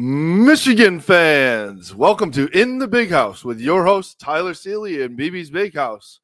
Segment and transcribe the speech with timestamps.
[0.00, 5.50] Michigan fans, welcome to In the Big House with your host Tyler Seeley and BB's
[5.50, 6.20] Big House.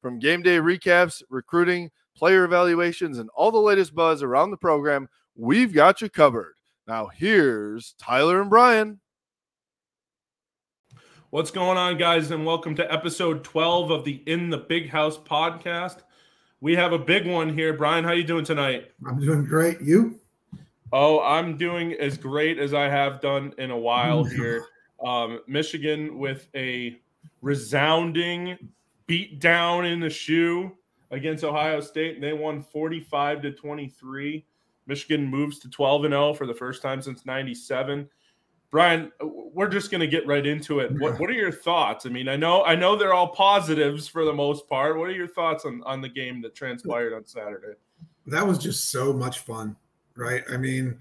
[0.00, 5.08] From game day recaps, recruiting, player evaluations, and all the latest buzz around the program,
[5.34, 6.54] we've got you covered.
[6.86, 9.00] Now, here's Tyler and Brian.
[11.30, 15.18] What's going on, guys, and welcome to episode 12 of the In the Big House
[15.18, 15.96] podcast.
[16.60, 17.72] We have a big one here.
[17.72, 18.92] Brian, how are you doing tonight?
[19.04, 19.80] I'm doing great.
[19.80, 20.20] You?
[20.92, 24.66] Oh, I'm doing as great as I have done in a while here.
[25.04, 27.00] Um, Michigan with a
[27.42, 28.56] resounding
[29.06, 30.72] beat down in the shoe
[31.10, 32.20] against Ohio State.
[32.20, 34.44] They won 45 to 23.
[34.86, 38.08] Michigan moves to 12 and 0 for the first time since 97.
[38.70, 40.92] Brian, we're just going to get right into it.
[41.00, 42.04] What, what are your thoughts?
[42.04, 44.98] I mean, I know I know they're all positives for the most part.
[44.98, 47.74] What are your thoughts on, on the game that transpired on Saturday?
[48.26, 49.76] That was just so much fun
[50.16, 50.42] right?
[50.50, 50.98] I mean,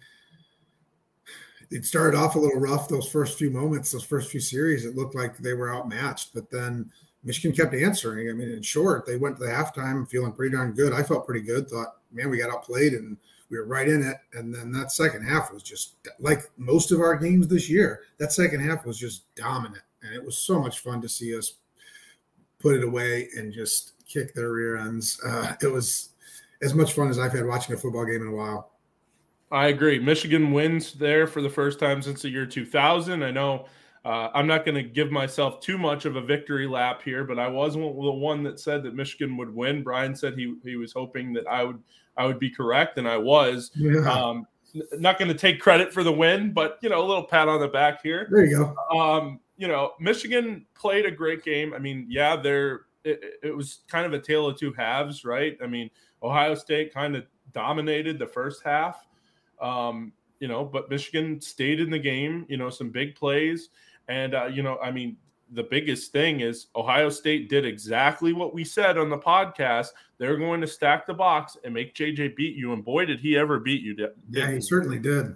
[1.72, 4.86] it started off a little rough those first few moments, those first few series.
[4.86, 6.92] It looked like they were outmatched, but then
[7.24, 8.30] Michigan kept answering.
[8.30, 10.94] I mean, in short, they went to the halftime feeling pretty darn good.
[10.94, 11.68] I felt pretty good.
[11.68, 13.18] Thought, man, we got outplayed and
[13.50, 14.18] we were right in it.
[14.34, 18.02] And then that second half was just like most of our games this year.
[18.18, 21.54] That second half was just dominant, and it was so much fun to see us
[22.60, 25.20] put it away and just kick their rear ends.
[25.26, 26.10] Uh, it was
[26.62, 28.72] as much fun as I've had watching a football game in a while.
[29.52, 30.00] I agree.
[30.00, 33.24] Michigan wins there for the first time since the year 2000.
[33.24, 33.68] I know
[34.04, 37.40] uh, I'm not going to give myself too much of a victory lap here, but
[37.40, 39.84] I was the one that said that Michigan would win.
[39.84, 41.80] Brian said he he was hoping that I would
[42.18, 43.72] I would be correct, and I was.
[43.76, 44.10] Yeah.
[44.10, 44.48] Um,
[45.00, 47.62] not going to take credit for the win, but you know, a little pat on
[47.62, 48.28] the back here.
[48.30, 48.98] There you go.
[49.00, 51.74] Um, you know, Michigan played a great game.
[51.74, 55.58] I mean, yeah, they're it, it was kind of a tale of two halves, right?
[55.64, 55.90] I mean,
[56.22, 57.24] Ohio State kind of
[57.54, 59.06] dominated the first half
[59.62, 63.70] um, you know, but Michigan stayed in the game, you know, some big plays.
[64.08, 65.18] And, uh, you know, I mean,
[65.52, 69.90] the biggest thing is Ohio State did exactly what we said on the podcast.
[70.18, 72.74] They're going to stack the box and make JJ beat you.
[72.74, 73.96] And boy, did he ever beat you.
[74.30, 75.36] Yeah, he certainly did.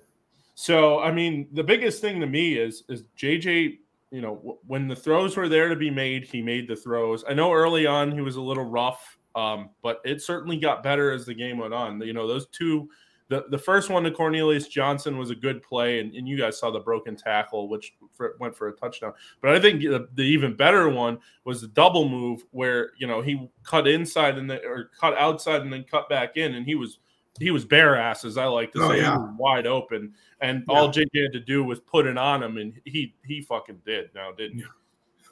[0.55, 3.77] So, I mean, the biggest thing to me is, is JJ,
[4.11, 7.23] you know, when the throws were there to be made, he made the throws.
[7.27, 11.11] I know early on he was a little rough, um, but it certainly got better
[11.11, 12.01] as the game went on.
[12.01, 12.89] You know, those two
[13.29, 16.59] the the first one to Cornelius Johnson was a good play, and, and you guys
[16.59, 19.13] saw the broken tackle, which for, went for a touchdown.
[19.41, 23.21] But I think the, the, even better one was the double move where you know
[23.21, 26.75] he cut inside and then or cut outside and then cut back in, and he
[26.75, 26.99] was
[27.39, 29.17] he was bare ass, as I like to oh, say, yeah.
[29.37, 30.75] wide open, and yeah.
[30.75, 34.09] all JJ had to do was put it on him, and he he fucking did.
[34.15, 34.67] Now didn't you?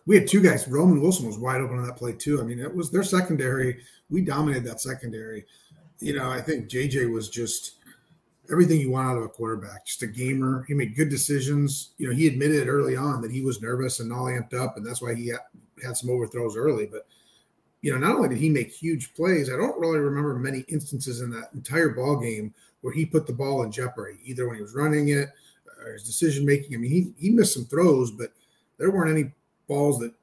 [0.05, 0.67] We had two guys.
[0.67, 2.39] Roman Wilson was wide open on that play too.
[2.39, 3.79] I mean, it was their secondary.
[4.09, 5.45] We dominated that secondary.
[5.99, 7.76] You know, I think JJ was just
[8.51, 9.85] everything you want out of a quarterback.
[9.85, 10.65] Just a gamer.
[10.67, 11.91] He made good decisions.
[11.97, 14.85] You know, he admitted early on that he was nervous and all amped up, and
[14.85, 15.31] that's why he
[15.83, 16.85] had some overthrows early.
[16.85, 17.07] But
[17.81, 21.21] you know, not only did he make huge plays, I don't really remember many instances
[21.21, 24.61] in that entire ball game where he put the ball in jeopardy, either when he
[24.61, 25.29] was running it
[25.83, 26.73] or his decision making.
[26.73, 28.31] I mean, he he missed some throws, but
[28.77, 29.31] there weren't any
[29.67, 30.13] balls that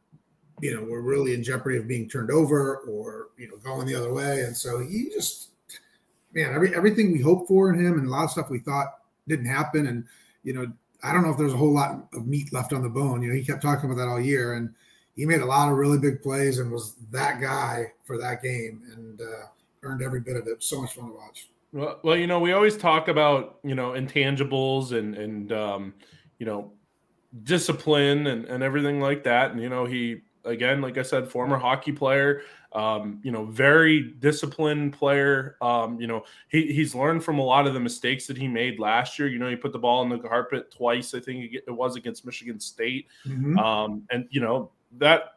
[0.61, 3.95] you know were really in jeopardy of being turned over or you know going the
[3.95, 4.43] other way.
[4.43, 5.51] And so he just
[6.35, 8.99] man, every everything we hoped for in him and a lot of stuff we thought
[9.29, 9.87] didn't happen.
[9.87, 10.05] And
[10.43, 10.71] you know,
[11.03, 13.23] I don't know if there's a whole lot of meat left on the bone.
[13.23, 14.75] You know, he kept talking about that all year, and
[15.15, 18.83] he made a lot of really big plays and was that guy for that game
[18.95, 19.47] and uh,
[19.83, 20.63] earned every bit of it.
[20.63, 21.49] So much fun to watch.
[21.73, 25.95] Well, well, you know, we always talk about you know intangibles and and um,
[26.39, 26.73] you know
[27.43, 29.51] discipline and, and everything like that.
[29.51, 34.15] And you know, he again, like I said, former hockey player, um, you know, very
[34.19, 35.57] disciplined player.
[35.61, 38.79] Um, you know, he, he's learned from a lot of the mistakes that he made
[38.79, 39.29] last year.
[39.29, 42.27] You know, he put the ball in the carpet twice, I think it was against
[42.27, 43.07] Michigan State.
[43.27, 43.59] Mm-hmm.
[43.59, 45.35] Um, and, you know, that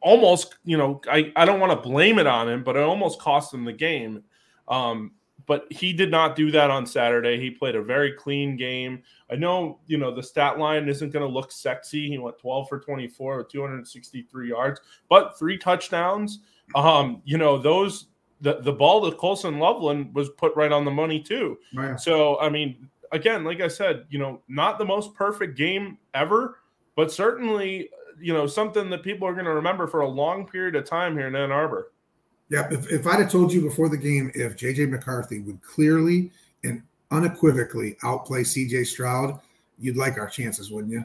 [0.00, 3.20] almost, you know, I, I don't want to blame it on him, but it almost
[3.20, 4.22] cost him the game.
[4.68, 5.12] Um,
[5.46, 7.38] but he did not do that on Saturday.
[7.38, 9.02] He played a very clean game.
[9.30, 12.08] I know, you know, the stat line isn't going to look sexy.
[12.08, 16.40] He went 12 for 24 with 263 yards, but three touchdowns.
[16.74, 18.06] Um, you know, those
[18.40, 21.58] the the ball to Colston Loveland was put right on the money too.
[21.74, 21.98] Right.
[21.98, 26.58] So, I mean, again, like I said, you know, not the most perfect game ever,
[26.96, 27.90] but certainly,
[28.20, 31.16] you know, something that people are going to remember for a long period of time
[31.16, 31.92] here in Ann Arbor.
[32.50, 36.30] Yeah, if, if I'd have told you before the game if JJ McCarthy would clearly
[36.62, 39.40] and unequivocally outplay CJ Stroud,
[39.78, 41.04] you'd like our chances, wouldn't you?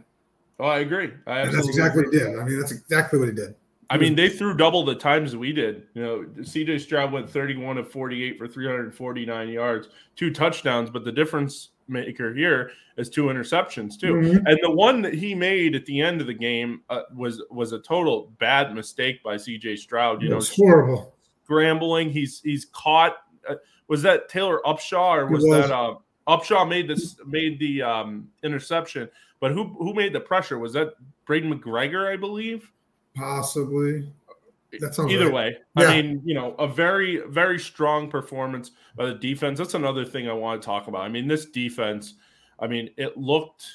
[0.59, 1.11] Oh, I agree.
[1.25, 2.37] I that's exactly what he did.
[2.37, 3.55] I mean, that's exactly what he did.
[3.91, 5.87] I mean, they threw double the times we did.
[5.95, 11.11] You know, CJ Stroud went 31 of 48 for 349 yards, two touchdowns, but the
[11.11, 14.13] difference maker here is two interceptions too.
[14.13, 14.43] Mhm.
[14.45, 17.71] And the one that he made at the end of the game uh, was was
[17.71, 19.77] a total bad mistake by C.J.
[19.77, 20.21] Stroud.
[20.21, 21.15] You know, It's horrible.
[21.49, 22.11] Scrambling.
[22.11, 23.17] He's he's caught.
[23.49, 23.55] Uh,
[23.87, 25.67] was that Taylor Upshaw or was, was.
[25.67, 25.95] that uh,
[26.27, 29.09] Upshaw made this made the um, interception?
[29.39, 30.59] But who who made the pressure?
[30.59, 30.93] Was that
[31.27, 32.07] Braiden McGregor?
[32.07, 32.71] I believe.
[33.15, 34.11] Possibly.
[34.79, 35.33] That sounds Either right.
[35.33, 35.87] way, Yeah.
[35.87, 39.57] I mean, you know, a very, very strong performance by the defense.
[39.57, 41.01] That's another thing I want to talk about.
[41.01, 42.13] I mean, this defense,
[42.59, 43.65] I mean, it looked,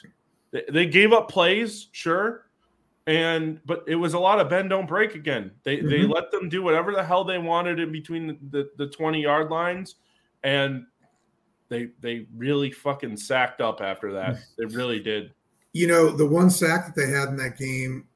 [0.70, 2.46] they gave up plays, sure.
[3.06, 5.50] And, but it was a lot of bend, don't break again.
[5.62, 6.14] They, they Mhm.
[6.14, 9.50] let them do whatever the hell they wanted in between the, the, the 20 yard
[9.50, 9.96] lines.
[10.42, 10.86] And
[11.68, 14.36] they, they really fucking sacked up after that.
[14.56, 15.32] They really did.
[15.72, 18.06] You know, the one sack that they had in that game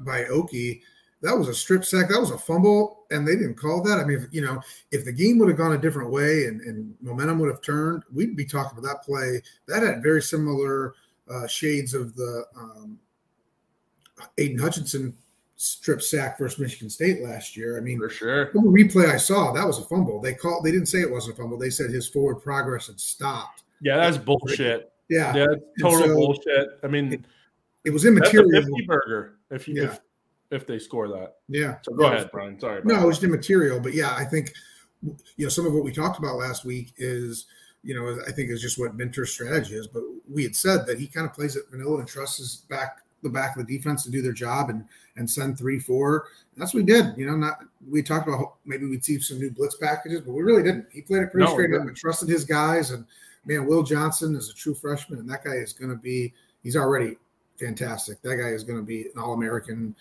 [0.00, 0.82] by Oki,
[1.20, 2.08] that was a strip sack.
[2.08, 3.98] That was a fumble, and they didn't call that.
[3.98, 4.60] I mean, if, you know,
[4.90, 8.04] if the game would have gone a different way and, and momentum would have turned,
[8.12, 9.42] we'd be talking about that play.
[9.66, 10.94] That had very similar
[11.30, 12.98] uh, shades of the um,
[14.38, 15.16] Aidan Hutchinson
[15.56, 17.76] strip sack versus Michigan State last year.
[17.76, 18.52] I mean, For sure.
[18.52, 20.20] the replay I saw, that was a fumble.
[20.20, 20.64] They called.
[20.64, 21.58] They didn't say it wasn't a fumble.
[21.58, 23.64] They said his forward progress had stopped.
[23.80, 24.92] Yeah, that's bullshit.
[25.08, 26.68] Yeah, Yeah, that's total so- bullshit.
[26.82, 27.24] I mean,
[27.84, 28.62] it was That's a immaterial.
[28.66, 29.84] 50 burger if you Yeah.
[29.84, 30.00] if,
[30.50, 31.36] if they score that.
[31.48, 31.76] Yeah.
[31.82, 32.60] So go Yeah, ahead, Brian.
[32.60, 32.78] Sorry.
[32.80, 34.52] About No, it was immaterial, but yeah, I think
[35.02, 37.46] you know some of what we talked about last week is
[37.84, 39.86] you know I think is just what Minter's strategy is.
[39.86, 42.98] But we had said that he kind of plays it vanilla and trusts his back
[43.22, 44.84] the back of the defense to do their job and
[45.16, 46.26] and send three four.
[46.54, 47.16] And that's what we did.
[47.16, 47.58] You know, not
[47.90, 50.86] we talked about maybe we'd see some new blitz packages, but we really didn't.
[50.92, 52.90] He played it pretty No, straight up and trusted his guys.
[52.92, 53.04] And
[53.44, 56.32] man, Will Johnson is a true freshman, and that guy is going to be.
[56.62, 57.16] He's already
[57.58, 58.20] fantastic.
[58.22, 59.94] That guy is going to be an All American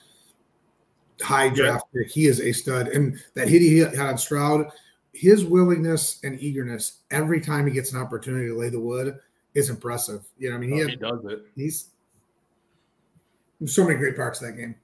[1.22, 2.10] high draft pick.
[2.12, 2.90] He is a stud.
[2.90, 4.68] And that hit he had on Stroud,
[5.14, 9.18] his willingness and eagerness every time he gets an opportunity to lay the wood
[9.56, 10.24] is impressive.
[10.38, 11.46] You know, I mean, he Oh, had, he does it.
[11.56, 11.90] he's
[13.60, 14.76] there's so many great parts of that game.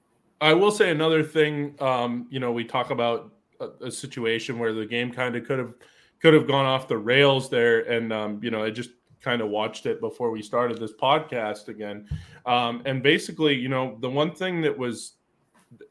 [0.42, 1.75] I will say another thing.
[1.80, 5.60] Um, you know, we talk about a, a situation where the game kind of could
[5.60, 5.74] have
[6.20, 8.92] could have gone off the rails there, and um, you know, I just
[9.22, 12.08] kind of watched it before we started this podcast again.
[12.46, 15.14] Um, and basically, you know, the one thing that was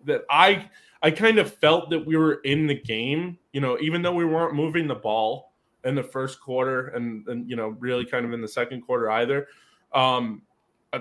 [0.05, 0.69] that I
[1.03, 3.39] I kind of felt that we were in the game.
[3.53, 5.53] You know, even though we weren't moving the ball
[5.85, 9.11] in the first quarter, and and you know, really kind of in the second quarter
[9.11, 9.49] either.
[9.95, 10.43] Um,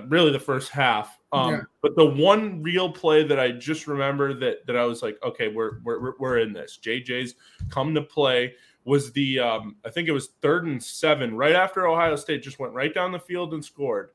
[0.07, 1.17] really the first half.
[1.31, 1.61] Um, Yeah.
[1.81, 5.47] But the one real play that I just remember that that I was like, okay,
[5.47, 6.79] we're we're we're in this.
[6.81, 7.35] JJ's
[7.69, 8.53] come to play
[8.83, 12.59] was the um, I think it was third and seven right after Ohio State just
[12.59, 14.09] went right down the field and scored.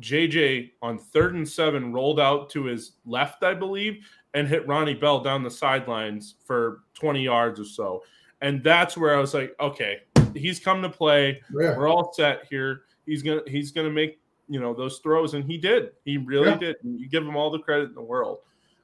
[0.00, 4.94] JJ on third and seven rolled out to his left, I believe, and hit Ronnie
[4.94, 8.02] Bell down the sidelines for 20 yards or so.
[8.40, 9.98] And that's where I was like, okay,
[10.34, 11.76] he's come to play Yeah.
[11.76, 12.82] we're all set here.
[13.04, 14.20] He's gonna he's gonna make
[14.50, 15.92] you know those throws, and he did.
[16.04, 16.56] He really Yeah.
[16.58, 16.76] did.
[16.82, 18.38] You give him all the credit in the world.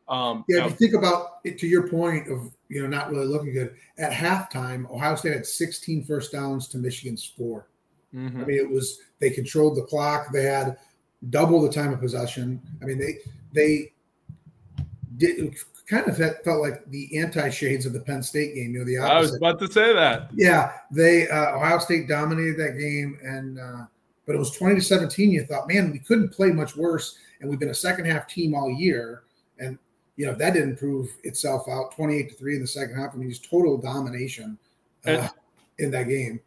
[0.09, 3.11] Um, Yeah, now- if you think about it to your point of you know not
[3.11, 7.67] really looking good at halftime, Ohio State had 16 first downs to Michigan's four.
[8.15, 8.43] mhm.
[8.43, 10.33] I mean, it was they controlled the clock.
[10.33, 10.79] They had
[11.31, 12.62] double the time of possession.
[12.81, 13.19] I mean, they
[13.53, 13.93] they
[15.17, 15.55] did
[15.89, 18.73] kind of felt felt like the anti shades of the Penn State game.
[18.75, 20.31] You know, the I was about to say that.
[20.35, 23.87] yeah, they uh, Ohio State dominated that game, and uh,
[24.26, 25.31] but it was 20 to 17.
[25.31, 28.54] You thought, man, we couldn't play much worse, and we've been a second half team
[28.54, 29.23] all year,
[29.59, 29.78] and
[30.16, 31.92] you know that didn't prove itself out.
[31.95, 33.12] 28 to three in the second half.
[33.14, 34.59] I mean, just total domination
[35.06, 35.30] uh, And-
[35.78, 36.40] in that game.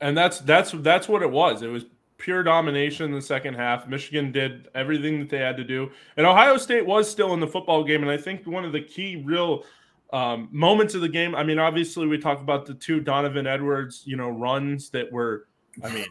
[0.00, 1.62] and that's that's that's what it was.
[1.62, 1.84] It was
[2.16, 3.86] pure domination in the second half.
[3.88, 7.46] Michigan did everything that they had to do, and Ohio State was still in the
[7.46, 8.02] football game.
[8.02, 9.64] And I think one of the key real
[10.12, 11.34] um, moments of the game.
[11.34, 15.46] I mean, obviously we talk about the two Donovan Edwards, you know, runs that were,
[15.84, 16.06] I mean,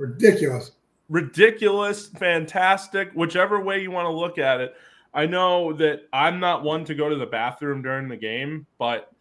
[0.00, 0.72] Ridiculous.
[1.10, 4.74] ridiculous, fantastic, whichever way you want to look at it.
[5.12, 9.12] I know that I'm not one to go to the bathroom during the game, but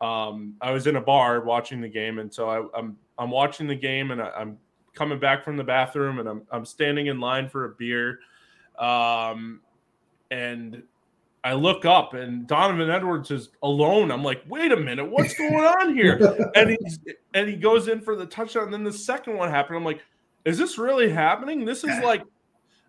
[0.00, 3.66] um, I was in a bar watching the game, and so I, I'm I'm watching
[3.66, 4.58] the game, and I, I'm
[4.94, 8.20] coming back from the bathroom, and I'm I'm standing in line for a beer,
[8.78, 9.60] um,
[10.30, 10.82] and
[11.42, 14.10] I look up, and Donovan Edwards is alone.
[14.12, 16.50] I'm like, wait a minute, what's going on here?
[16.54, 16.98] and he's
[17.34, 18.64] and he goes in for the touchdown.
[18.64, 19.76] And then the second one happened.
[19.78, 20.02] I'm like,
[20.44, 21.64] is this really happening?
[21.64, 22.22] This is like,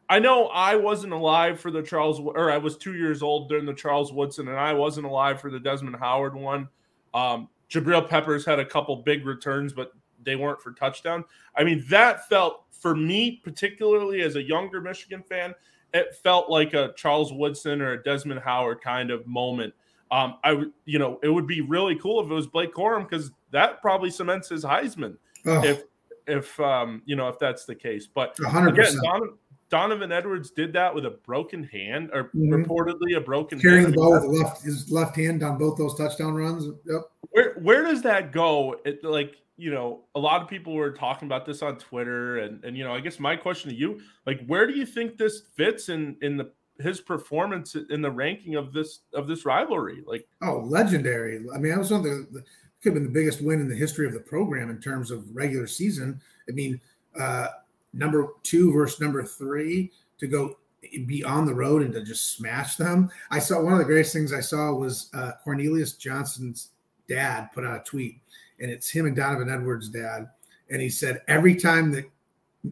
[0.09, 3.65] I know I wasn't alive for the Charles, or I was two years old during
[3.65, 6.67] the Charles Woodson, and I wasn't alive for the Desmond Howard one.
[7.13, 9.91] Um, Jabril Peppers had a couple big returns, but
[10.23, 11.23] they weren't for touchdown.
[11.55, 15.53] I mean, that felt for me, particularly as a younger Michigan fan,
[15.93, 19.73] it felt like a Charles Woodson or a Desmond Howard kind of moment.
[20.11, 23.31] Um, I you know, it would be really cool if it was Blake Corum because
[23.51, 25.83] that probably cements his Heisman Oh, if
[26.29, 28.07] if um, you know if that's the case.
[28.07, 28.69] But 100%.
[28.73, 29.37] again, Donovan,
[29.69, 32.65] Donovan Edwards did that with a broken hand, or Mhm.
[32.65, 33.93] reportedly a broken carrying hand.
[33.93, 36.65] the ball with left his left hand on both those touchdown runs.
[36.85, 37.01] Yep.
[37.31, 38.79] Where where does that go?
[38.85, 42.63] It, like you know, a lot of people were talking about this on Twitter, and
[42.63, 45.41] and you know, I guess my question to you, like, where do you think this
[45.55, 50.01] fits in in the his performance in the ranking of this of this rivalry?
[50.07, 51.45] Like, Oh, legendary!
[51.53, 52.43] I mean, that was something that
[52.81, 55.35] could have been the biggest win in the history of the program in terms of
[55.35, 56.21] regular season.
[56.47, 56.79] I mean,
[57.19, 57.47] uh,
[57.93, 60.57] number two versus number three to go
[61.05, 63.09] be on the road and to just smash them.
[63.31, 66.69] I saw one of the greatest things I saw was uh, Cornelius Johnson's
[67.07, 68.19] dad put out a tweet,
[68.59, 70.29] and it's him and Donovan Edwards' dad,
[70.69, 72.09] and he said every time that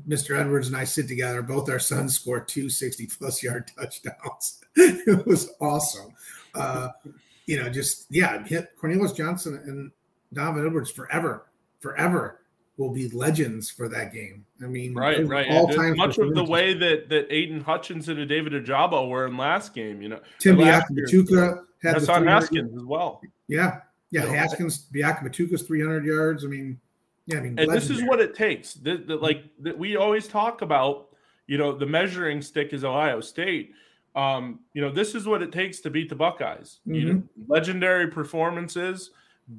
[0.07, 0.37] Mr.
[0.37, 4.63] Edwards and I sit together, both our sons score two 60 plus yard touchdowns.
[4.75, 6.13] it was awesome.
[6.53, 6.89] Uh,
[7.45, 9.91] you know, just yeah, hit Cornelius Johnson and
[10.33, 11.47] Donovan Edwards forever,
[11.79, 12.41] forever
[12.77, 14.45] will be legends for that game.
[14.63, 15.47] I mean, right, right.
[15.49, 19.35] all time much of the way that that Aidan Hutchinson and David Ojabo were in
[19.35, 20.57] last game, you know, Tim.
[20.57, 23.21] Biakabutuka had the Hassan 300 Haskins as well.
[23.47, 23.79] Yeah,
[24.11, 26.45] yeah, know, Haskins, Biakabutuka's 300 yards.
[26.45, 26.79] I mean,
[27.25, 28.75] yeah, I mean, and this is what it takes.
[28.75, 31.09] The, the, like that we always talk about,
[31.47, 33.71] you know, the measuring stick is Ohio State.
[34.15, 36.79] Um, you know, this is what it takes to beat the Buckeyes.
[36.85, 37.51] You know, Mm-hmm.
[37.51, 39.11] legendary performances,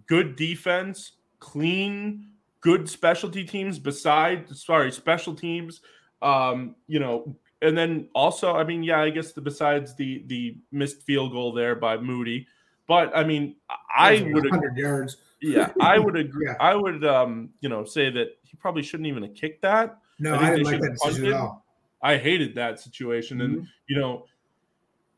[0.07, 2.29] good defense, clean,
[2.61, 3.79] good specialty teams.
[3.79, 5.81] Beside, sorry, special teams.
[6.23, 10.57] Um, you know, and then also, I mean, yeah, I guess the besides the the
[10.73, 12.47] missed field goal there by Moody,
[12.87, 13.57] but I mean,
[13.95, 15.17] I would 100 yards.
[15.41, 16.47] yeah, I would agree.
[16.47, 16.55] Yeah.
[16.61, 19.99] I would, um, you know, say that he probably shouldn't even have kicked that.
[20.19, 21.65] No, I I, didn't like that decision at all.
[22.03, 23.67] I hated that situation, and Mhm.
[23.89, 24.27] you know,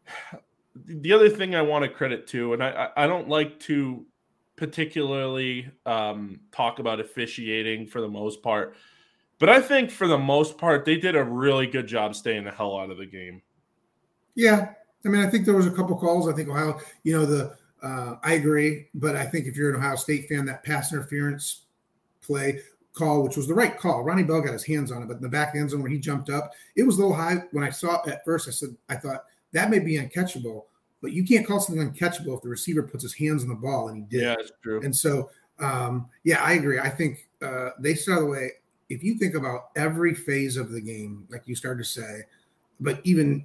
[0.87, 4.05] the other thing I want to credit to, and I I don't like to
[4.61, 8.77] particularly um, talk about officiating for the most part,
[9.39, 12.51] but I think for the most part they did a really good job staying the
[12.51, 13.41] hell out of the game.
[14.35, 14.75] Yeah,
[15.05, 16.29] I mean, I think there was a couple calls.
[16.29, 19.77] I think Ohio, you know, the uh, I agree, but I think if you're an
[19.77, 21.63] Ohio State fan, that pass interference
[22.21, 22.61] play
[22.93, 25.23] call, which was the right call, Ronnie Bell got his hands on it, but in
[25.23, 27.37] the back end zone where he jumped up, it was a little high.
[27.53, 30.65] When I saw it at first, I said, I thought that may be uncatchable,
[31.01, 33.89] but you can't call something uncatchable if the receiver puts his hands on the ball,
[33.89, 34.23] and he did.
[34.23, 34.81] Yeah, it's true.
[34.83, 36.79] And so, um, yeah, I agree.
[36.79, 38.51] I think uh, they start the way.
[38.89, 42.23] If you think about every phase of the game, like you started to say,
[42.81, 43.45] but even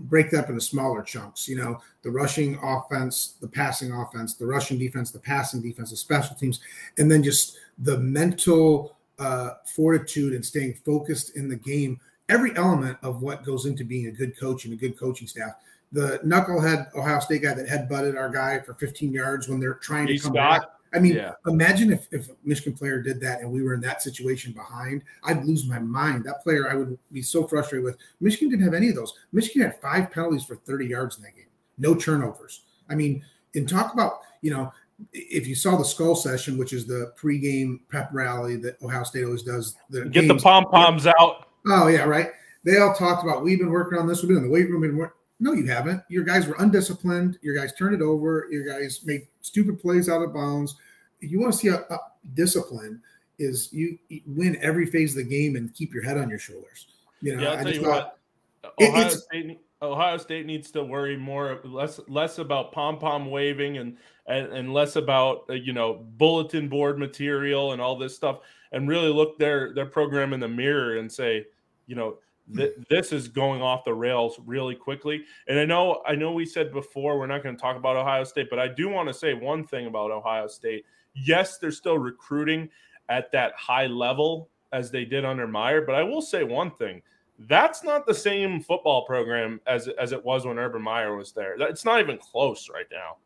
[0.00, 1.46] break that up into smaller chunks.
[1.46, 5.96] You know, the rushing offense, the passing offense, the rushing defense, the passing defense, the
[5.96, 6.60] special teams,
[6.98, 12.00] and then just the mental uh, fortitude and staying focused in the game.
[12.28, 15.52] Every element of what goes into being a good coach and a good coaching staff.
[15.92, 20.06] The knucklehead Ohio State guy that headbutted our guy for 15 yards when they're trying
[20.06, 20.62] Lee to come back.
[20.92, 21.32] I mean, Yeah.
[21.46, 25.02] imagine if, if a Michigan player did that and we were in that situation behind,
[25.22, 26.24] I'd lose my mind.
[26.24, 27.96] That player I would be so frustrated with.
[28.20, 29.14] Michigan didn't have any of those.
[29.32, 31.46] Michigan had five penalties for 30 yards in that game,
[31.78, 32.62] no turnovers.
[32.88, 34.72] I mean, and talk about, you know,
[35.12, 39.24] if you saw the skull session, which is the pregame pep rally that Ohio State
[39.24, 41.48] always does, the Get the pom poms out.
[41.66, 42.30] Oh yeah, right.
[42.64, 44.22] They all talked about we've been working on this.
[44.22, 45.16] We've been in the weight room and work.
[45.40, 46.02] No, you haven't.
[46.08, 47.38] Your guys were undisciplined.
[47.42, 48.46] Your guys turned it over.
[48.50, 50.76] Your guys made stupid plays out of bounds.
[51.20, 51.98] You want to see a, a
[52.34, 53.00] discipline,
[53.38, 56.38] is you, you win every phase of the game and keep your head on your
[56.38, 56.86] shoulders.
[57.22, 58.18] You know, Yeah, I'll I tell just you thought
[58.62, 58.74] what.
[58.88, 63.78] Ohio it's- State, Ohio State needs to worry more, less, less about pom pom waving
[63.78, 68.40] and, and and less about uh, you know bulletin board material and all this stuff,
[68.72, 71.46] and really look their their program in the mirror and say,
[71.86, 72.18] you know,
[72.56, 75.24] th- this is going off the rails really quickly.
[75.48, 78.24] And I know, I know, we said before we're not going to talk about Ohio
[78.24, 80.84] State, but I do want to say one thing about Ohio State.
[81.14, 82.68] Yes, they're still recruiting
[83.08, 87.02] at that high level as they did under Meyer, but I will say one thing
[87.48, 91.56] that's not the same football program as as it was when Urban Meyer was there.
[91.58, 93.16] It's not even close right now.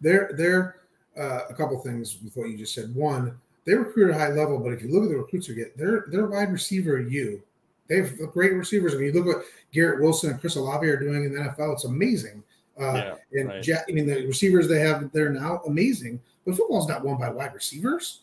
[0.00, 0.80] They're they're
[1.18, 2.94] uh, a couple things with what you just said.
[2.94, 5.54] One, they recruit at a high level, but if you look at the recruits they
[5.54, 7.42] get, they're they're wide receiver you.
[7.88, 8.94] They have great receivers.
[8.94, 11.74] I mean, you look what Garrett Wilson and Chris Olave are doing in the NFL.
[11.74, 12.42] It's amazing.
[12.78, 13.62] Uh, Yeah, and right.
[13.62, 16.20] Jack, I mean, the receivers they have there now, amazing.
[16.44, 18.20] But football's not won by wide receivers.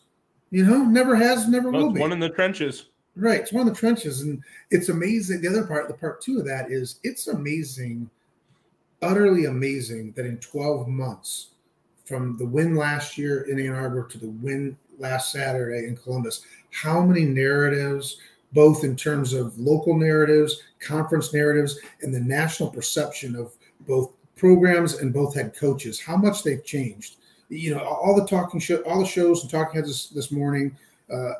[0.50, 2.00] You know, never has, never No, will be.
[2.00, 2.86] one in the trenches.
[3.16, 3.40] Right.
[3.40, 4.22] It's one of the trenches.
[4.22, 5.40] And it's amazing.
[5.40, 8.08] The other part, the part two of that is it's amazing,
[9.02, 11.50] utterly amazing that in 12 months,
[12.04, 16.44] from the win last year in Ann Arbor to the win last Saturday in Columbus,
[16.70, 18.18] how many narratives,
[18.54, 24.94] both in terms of local narratives, conference narratives, and the national perception of both programs
[24.94, 27.16] and both head coaches, how much they've changed.
[27.48, 30.76] You know, all the talking show, all the shows and talking heads this, this morning,
[31.12, 31.32] uh,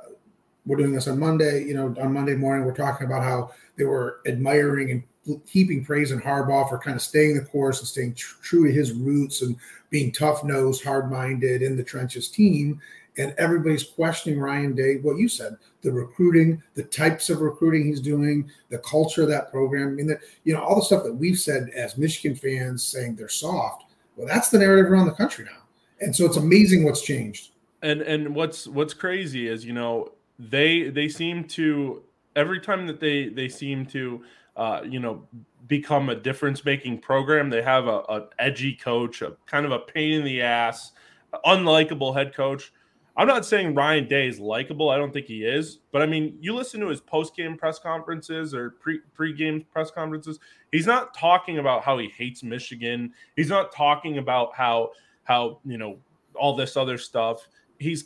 [0.66, 1.64] we're doing this on Monday.
[1.64, 5.02] You know, on Monday morning, we're talking about how they were admiring and
[5.46, 8.72] heaping praise in Harbaugh for kind of staying the course and staying tr- true to
[8.72, 9.56] his roots and
[9.90, 12.80] being tough nosed, hard minded in the trenches team.
[13.16, 18.00] And everybody's questioning Ryan Day, what you said, the recruiting, the types of recruiting he's
[18.00, 19.88] doing, the culture of that program.
[19.88, 23.14] I mean, that you know, all the stuff that we've said as Michigan fans saying
[23.14, 23.84] they're soft.
[24.16, 25.62] Well, that's the narrative around the country now.
[26.00, 27.50] And so it's amazing what's changed.
[27.82, 32.02] And and what's what's crazy is, you know, they they seem to
[32.36, 34.24] every time that they they seem to
[34.56, 35.26] uh, you know
[35.66, 39.78] become a difference making program they have a, a, edgy coach a kind of a
[39.78, 40.92] pain in the ass
[41.46, 42.70] unlikable head coach
[43.16, 46.36] i'm not saying ryan day is likable i don't think he is but i mean
[46.40, 50.38] you listen to his post-game press conferences or pre pre-game press conferences
[50.72, 54.90] he's not talking about how he hates michigan he's not talking about how
[55.24, 55.98] how you know
[56.34, 58.04] all this other stuff he's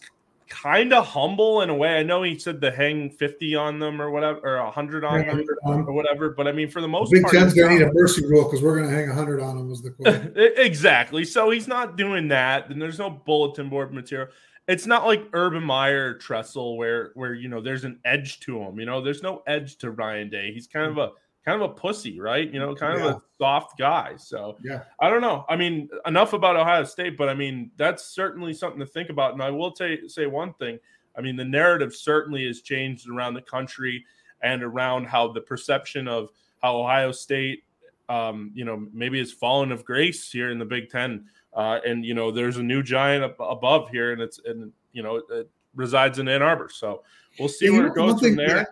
[0.48, 1.98] kind of humble in a way.
[1.98, 5.44] I know he said to hang 50 on them or whatever, or 100 on them
[5.64, 6.30] or whatever.
[6.30, 8.24] But I mean, for the most part, Big part, Ten's going to need a mercy
[8.26, 10.32] rule because we're going to hang 100 on them, was the quote.
[10.36, 11.24] exactly.
[11.24, 12.70] So he's not doing that.
[12.70, 14.28] And there's no bulletin board material.
[14.68, 18.78] It's not like Urban Meyer Tressel where, where, you know, there's an edge to him.
[18.78, 20.52] You know, there's no edge to Ryan Day.
[20.52, 21.10] He's kind of a,
[21.44, 22.52] kind of a pussy, right?
[22.52, 23.06] You know, kind yeah.
[23.06, 24.16] of a soft guy.
[24.18, 25.46] So yeah, I don't know.
[25.48, 29.32] I mean, enough about Ohio State, but I mean, that's certainly something to think about.
[29.32, 30.78] And I will t- say one thing.
[31.16, 34.04] I mean, the narrative certainly has changed around the country
[34.42, 36.28] and around how the perception of
[36.62, 37.64] how Ohio State,
[38.10, 41.24] um, you know, maybe has fallen of grace here in the Big Ten.
[41.58, 45.16] Uh, and you know, there's a new giant above here, and it's and you know,
[45.16, 46.68] it resides in Ann Arbor.
[46.72, 47.02] So
[47.36, 48.48] we'll see where it goes from there.
[48.48, 48.68] That-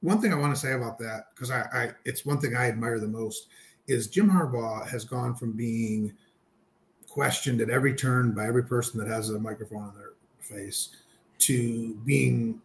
[0.00, 2.66] one thing I want to say about that, because I, I, it's one thing I
[2.66, 3.48] admire the most,
[3.86, 6.12] is Jim Harbaugh has gone from being
[7.08, 10.96] questioned at every turn by every person that has a microphone on their face
[11.38, 12.60] to being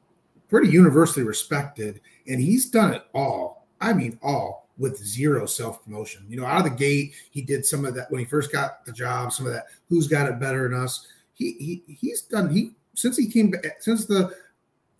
[0.50, 2.02] pretty universally respected.
[2.28, 3.68] And he's done it all.
[3.82, 6.26] I mean, all with zero self promotion.
[6.30, 8.86] You know, out of the gate, he did some of that when he first got
[8.86, 11.08] the job, some of that who's got it better than us.
[11.34, 14.34] He, he he's done he since he came back since the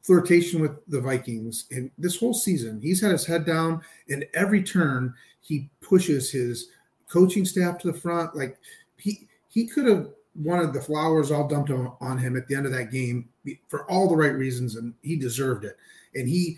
[0.02, 1.66] flirtation with the Vikings.
[1.72, 6.70] And this whole season, he's had his head down, and every turn he pushes his
[7.10, 8.36] coaching staff to the front.
[8.36, 8.58] Like
[8.98, 12.66] he he could have wanted the flowers all dumped on, on him at the end
[12.66, 13.28] of that game
[13.68, 15.78] for all the right reasons, and he deserved it.
[16.16, 16.58] And he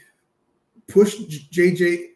[0.87, 2.09] pushed JJ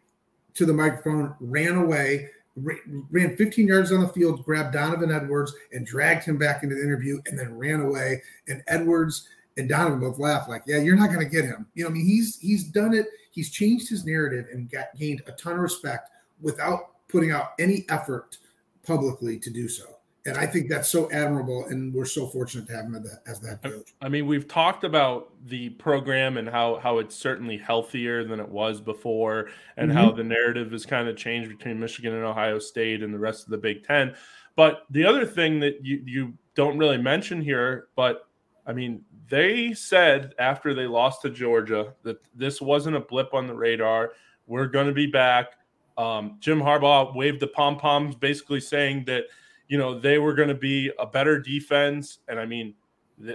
[0.55, 5.85] to the microphone, ran away, ran 15 yards on the field, grabbed Donovan Edwards, and
[5.85, 8.21] dragged him back into the interview, and then ran away.
[8.47, 11.83] And Edwards and Donovan both laugh like, "Yeah, you're not going to get him." You
[11.83, 13.07] know, I mean, he's he's done it.
[13.31, 16.09] He's changed his narrative and got gained a ton of respect
[16.41, 18.37] without putting out any effort
[18.85, 19.92] publicly to do so.
[20.25, 22.95] And I think that's so admirable, and we're so fortunate to have him
[23.27, 23.93] as that coach.
[24.01, 28.47] I mean, we've talked about the program and how how it's certainly healthier than it
[28.47, 29.97] was before, and mm-hmm.
[29.97, 33.43] how the narrative has kind of changed between Michigan and Ohio State and the rest
[33.43, 34.15] of the Big Ten.
[34.55, 38.29] But the other thing that you you don't really mention here, but
[38.65, 43.47] I mean, they said after they lost to Georgia that this wasn't a blip on
[43.47, 44.11] the radar.
[44.47, 45.53] We're going to be back.
[45.97, 49.25] Um, Jim Harbaugh waved the pom poms, basically saying that
[49.73, 52.75] you know they were going to be a better defense, and I mean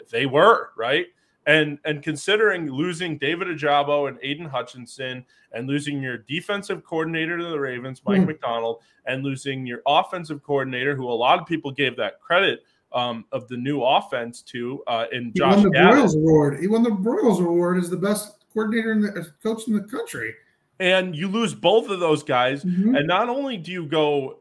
[0.08, 1.06] they were right.
[1.46, 7.44] And and considering losing David Ojabo and Aidan Hutchinson, and losing your defensive coordinator to
[7.44, 8.28] the Ravens, Mike mm.
[8.28, 12.60] Macdonald, and losing your offensive coordinator, who a lot of people gave that credit
[12.92, 15.56] um, of the new offense to uh, in Josh.
[15.56, 16.60] He won the Broyles Award.
[16.60, 20.34] He won the Broyles Award as the best coordinator in the coach in the country.
[20.78, 22.94] And you lose both of those guys, mm-hmm.
[22.94, 24.38] and not only do you go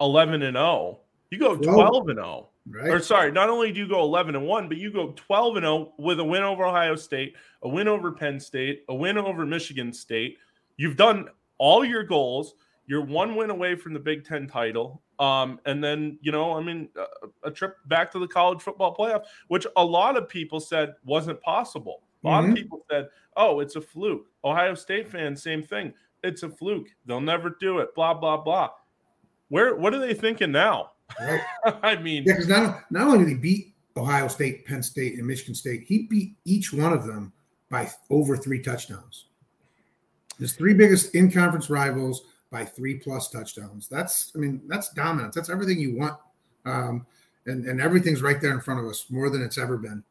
[0.00, 2.26] eleven and zero, oh, you go twelve and zero.
[2.26, 2.50] Oh.
[2.68, 2.90] Right.
[2.90, 5.64] Or sorry, not only do you go 11 and 1, but you go 12 and
[5.64, 9.46] 0 with a win over Ohio State, a win over Penn State, a win over
[9.46, 10.36] Michigan State.
[10.76, 12.54] You've done all your goals.
[12.86, 15.02] You're one win away from the Big 10 title.
[15.18, 18.96] Um, and then, you know, I mean, a, a, trip back to the college football
[18.96, 22.02] playoff, which a lot of people said wasn't possible.
[22.24, 22.52] A lot mm-hmm.
[22.52, 24.26] of people said, oh, it's a fluke.
[24.44, 25.92] Ohio State fans, same thing.
[26.24, 26.88] It's a fluke.
[27.04, 27.94] They'll never do it.
[27.94, 28.70] Blah, blah, blah.
[29.48, 30.89] Where, what are they thinking now?
[31.20, 31.40] Right.
[31.82, 35.26] I mean, yeah, because not, not only did he beat Ohio State, Penn State, and
[35.26, 37.32] Michigan State, he beat each one of them
[37.70, 39.26] by over three touchdowns.
[40.38, 43.88] His three biggest in conference rivals by three plus touchdowns.
[43.88, 45.34] That's, I mean, that's dominance.
[45.34, 46.16] That's everything you want.
[46.64, 47.06] Um,
[47.46, 50.02] and, and everything's right there in front of us more than it's ever been.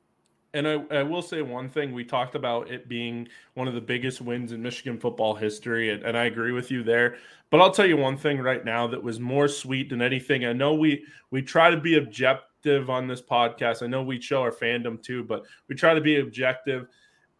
[0.53, 1.93] And I, I, will say one thing.
[1.93, 6.01] We talked about it being one of the biggest wins in Michigan football history, and,
[6.01, 7.17] and, I agree with you there.
[7.51, 10.45] But I'll tell you one thing right now that was more sweet than anything.
[10.45, 13.83] I know we we try to be objective on this podcast.
[13.83, 16.87] I know we show our fandom too, but we try to be objective.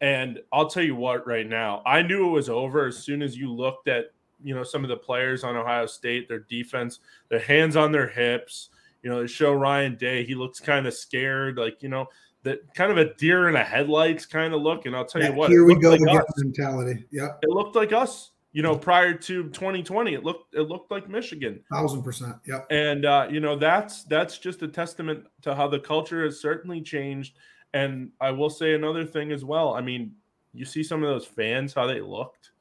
[0.02, 3.36] And I'll tell you what, right now, I knew it was over as soon as
[3.36, 4.12] you looked at
[4.44, 8.08] you know some of the players on Ohio State, their defense, their hands on their
[8.08, 8.70] hips.
[9.02, 12.08] You know, they show Ryan Day, he looks kind of scared, like you know
[12.44, 14.86] that kind of a deer in a headlights kind of look.
[14.86, 17.06] And I'll tell you what, here we go like again mentality.
[17.12, 18.32] Yep, it looked like us.
[18.52, 21.60] You know, prior to 2020, it looked it looked like Michigan.
[21.72, 22.36] Thousand percent.
[22.48, 22.68] Yep.
[22.72, 26.82] And uh, you know that's that's just a testament to how the culture has certainly
[26.82, 27.38] changed.
[27.74, 29.76] And I will say another thing as well.
[29.76, 30.14] I mean,
[30.54, 32.52] you see some of those fans how they looked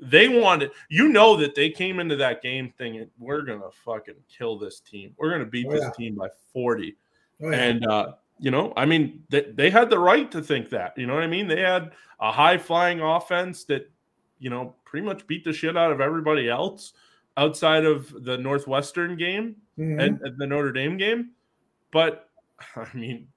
[0.00, 4.14] they wanted, you know, that they came into that game thinking, we're going to fucking
[4.34, 5.14] kill this team.
[5.18, 6.96] We're going to beat oh, this team by 40.
[7.42, 7.56] Oh, yeah.
[7.56, 10.96] And, uh, you know, I mean, they, they had the right to think that.
[10.96, 11.46] You know what I mean?
[11.46, 13.90] They had a high flying offense that,
[14.38, 16.94] you know, pretty much beat the shit out of everybody else
[17.36, 20.00] outside of the Northwestern game mm-hmm.
[20.00, 21.32] and, and the Notre Dame game.
[21.92, 22.28] But,
[22.76, 23.28] I mean,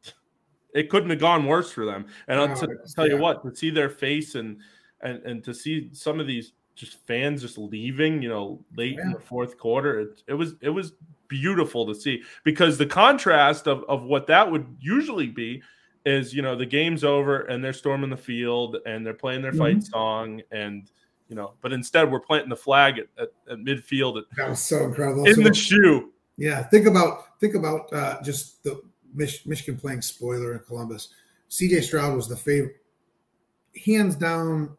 [0.73, 2.05] it couldn't have gone worse for them.
[2.27, 4.59] And I'll t- tell you what, to see their face and
[5.01, 9.03] and and to see some of these just fans just leaving, you know, late yeah.
[9.03, 10.93] in the fourth quarter, it, it was it was
[11.41, 15.61] beautiful to see because the contrast of of what that would usually be
[16.05, 19.51] is you know the game's over and they're storming the field and they're playing their
[19.51, 19.79] mm-hmm.
[19.79, 20.91] fight song and
[21.27, 24.59] you know but instead we're planting the flag at, at, at midfield at, that was
[24.59, 28.81] so incredible in so, the shoe yeah think about think about uh, just the
[29.15, 31.09] Mich- michigan playing spoiler in columbus
[31.49, 32.77] cj stroud was the favorite
[33.85, 34.75] hands down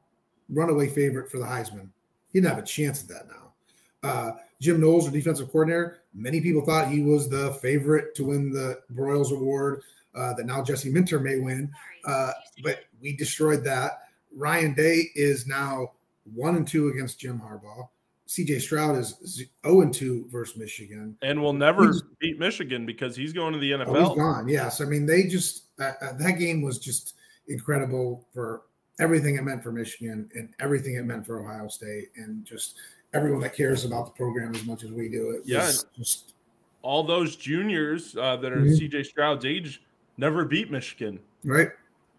[0.49, 1.89] runaway favorite for the Heisman.
[2.33, 4.09] He didn't have a chance at that now.
[4.09, 8.53] Uh, Jim Knowles, our defensive coordinator, many people thought he was the favorite to win
[8.53, 9.83] the Broyles Award
[10.15, 11.71] uh, that now Jesse Minter may win.
[12.05, 14.05] Uh, but we destroyed that.
[14.35, 15.93] Ryan Day is now
[16.35, 17.89] one and two against Jim Harbaugh.
[18.27, 21.17] CJ Stroud is 0 and 2 versus Michigan.
[21.23, 23.89] And will never he's, beat Michigan because he's going to the NFL.
[23.89, 24.49] Oh, he's gone.
[24.49, 24.81] Yes.
[24.81, 27.15] I mean, they just, uh, uh, that game was just
[27.49, 28.63] incredible for
[28.99, 32.77] everything it meant for Michigan and everything it meant for Ohio State and just
[33.15, 35.31] everyone that cares about the program as much as we do.
[35.31, 36.35] It yeah, just
[36.83, 38.97] all those juniors uh, that are mm-hmm.
[38.97, 39.83] CJ Stroud's age
[40.19, 41.71] never beat Michigan, right?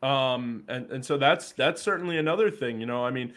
[0.01, 2.79] Um, and and so that's that's certainly another thing.
[2.79, 3.33] You know, I mean,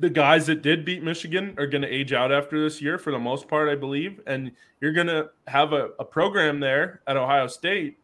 [0.00, 3.10] the guys that did beat Michigan are going to age out after this year for
[3.10, 7.16] the most part, I believe, and you're going to have a, a program there at
[7.16, 7.98] Ohio State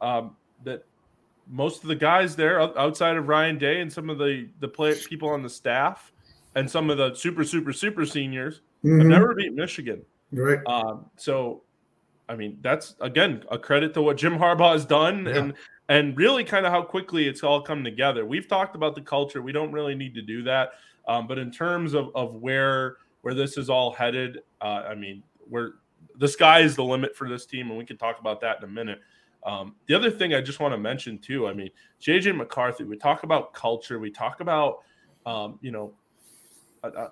[0.00, 0.84] um, that
[1.48, 4.94] most of the guys there outside of Ryan Day and some of the the play,
[4.94, 6.12] people on the staff
[6.54, 8.98] and some of the super super super seniors mm-hmm.
[8.98, 10.02] have never beat Michigan.
[10.32, 10.60] Right.
[10.66, 11.62] Um, so,
[12.28, 15.36] I mean, that's again a credit to what Jim Harbaugh has done yeah.
[15.36, 15.54] and
[15.88, 18.24] and really kind of how quickly it's all come together.
[18.24, 19.42] We've talked about the culture.
[19.42, 20.72] We don't really need to do that.
[21.06, 25.22] Um, but in terms of of where where this is all headed, uh, I mean,
[25.48, 25.74] where
[26.18, 28.64] the sky is the limit for this team, and we can talk about that in
[28.64, 29.00] a minute.
[29.44, 32.96] Um, the other thing I just want to mention too, I mean, JJ McCarthy, we
[32.96, 34.82] talk about culture, we talk about,
[35.26, 35.92] um, you know,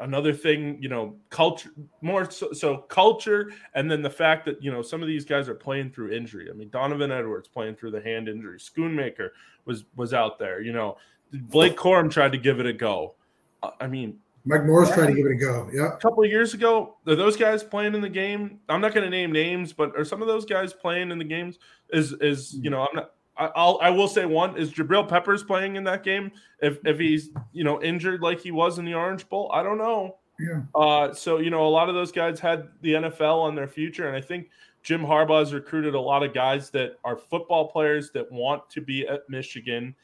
[0.01, 4.71] another thing, you know, culture more so, so, culture, and then the fact that you
[4.71, 6.49] know some of these guys are playing through injury.
[6.51, 9.31] I mean, Donovan Edwards playing through the hand injury, Schoonmaker
[9.65, 10.61] was was out there.
[10.61, 10.97] You know,
[11.33, 13.15] Blake Corum tried to give it a go.
[13.63, 15.69] Uh, I mean, Mike Morris tried to give it a go.
[15.73, 15.95] Yeah.
[15.95, 18.59] A couple of years ago, are those guys playing in the game?
[18.69, 21.25] I'm not going to name names, but are some of those guys playing in the
[21.25, 21.59] games?
[21.91, 23.13] Is is you know I'm not.
[23.55, 26.31] I'll I will say one is Jabril Peppers playing in that game.
[26.61, 29.79] If if he's you know injured like he was in the Orange Bowl, I don't
[29.79, 30.17] know.
[30.39, 30.63] Yeah.
[30.75, 34.07] Uh, so you know a lot of those guys had the NFL on their future,
[34.09, 34.49] and I think
[34.83, 38.81] Jim Harbaugh has recruited a lot of guys that are football players that want to
[38.81, 39.95] be at Michigan.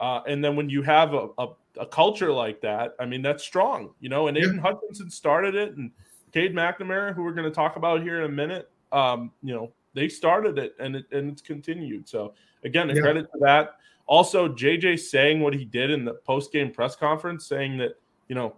[0.00, 1.48] Uh, and then when you have a, a
[1.78, 4.28] a culture like that, I mean, that's strong, you know.
[4.28, 4.62] And Aidan yeah.
[4.62, 5.90] Hutchinson started it, and
[6.32, 9.72] Cade McNamara, who we're going to talk about here in a minute, um, you know,
[9.94, 12.08] they started it, and it and it's continued.
[12.08, 13.00] So again, a yeah.
[13.00, 13.76] credit to that.
[14.06, 17.92] Also, JJ saying what he did in the post game press conference, saying that
[18.28, 18.56] you know,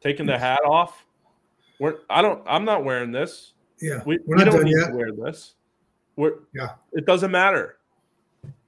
[0.00, 1.04] taking the hat off.
[1.78, 3.52] We're I don't I'm not wearing this.
[3.80, 4.88] Yeah, we, we don't need yet.
[4.88, 5.54] to wear this.
[6.16, 6.70] We're yeah.
[6.92, 7.78] It doesn't matter.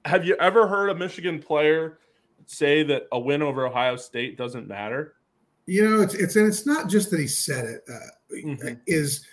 [0.05, 1.99] Have you ever heard a Michigan player
[2.45, 5.15] say that a win over Ohio State doesn't matter?
[5.65, 7.81] You know, it's it's and it's not just that he said it.
[7.89, 8.73] Uh, mm-hmm.
[8.87, 9.25] Is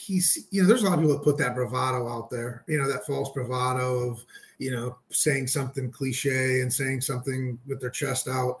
[0.00, 2.64] he's you know, there's a lot of people that put that bravado out there.
[2.66, 4.24] You know, that false bravado of
[4.58, 8.58] you know saying something cliche and saying something with their chest out.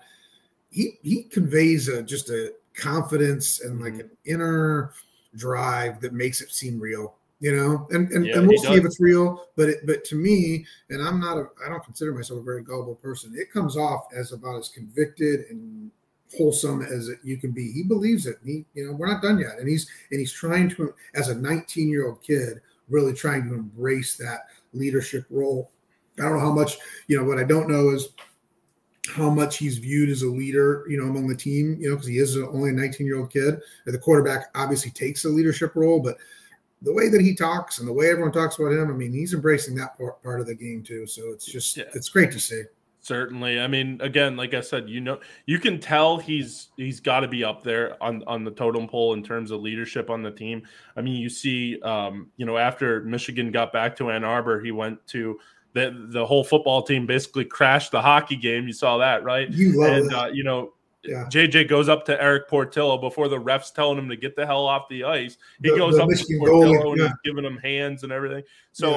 [0.70, 4.00] He he conveys a just a confidence and like mm-hmm.
[4.00, 4.92] an inner
[5.36, 8.84] drive that makes it seem real you know and and, yeah, and we'll see if
[8.84, 12.40] it's real but it, but to me and i'm not a i don't consider myself
[12.40, 15.79] a very gullible person it comes off as about as convicted and
[16.36, 19.58] wholesome as you can be he believes it he you know we're not done yet
[19.58, 23.54] and he's and he's trying to as a 19 year old kid really trying to
[23.54, 25.70] embrace that leadership role
[26.18, 28.10] i don't know how much you know what i don't know is
[29.08, 32.06] how much he's viewed as a leader, you know, among the team, you know, because
[32.06, 33.60] he is only a 19 year old kid.
[33.86, 36.16] And the quarterback obviously takes a leadership role, but
[36.82, 39.34] the way that he talks and the way everyone talks about him, I mean, he's
[39.34, 41.06] embracing that part, part of the game too.
[41.06, 41.84] So it's just, yeah.
[41.94, 42.62] it's great to see.
[43.02, 43.60] Certainly.
[43.60, 47.28] I mean, again, like I said, you know, you can tell he's he's got to
[47.28, 50.62] be up there on on the totem pole in terms of leadership on the team.
[50.96, 54.70] I mean, you see, um, you know, after Michigan got back to Ann Arbor, he
[54.70, 55.38] went to
[55.72, 58.66] the the whole football team basically crashed the hockey game.
[58.66, 59.50] You saw that, right?
[59.50, 61.26] You and uh, you know, yeah.
[61.30, 64.66] JJ goes up to Erik Portillo before the refs telling him to get the hell
[64.66, 65.38] off the ice.
[65.62, 67.06] He the, goes the up Michigan to Portillo goal, and yeah.
[67.08, 68.42] he's giving him hands and everything.
[68.72, 68.90] So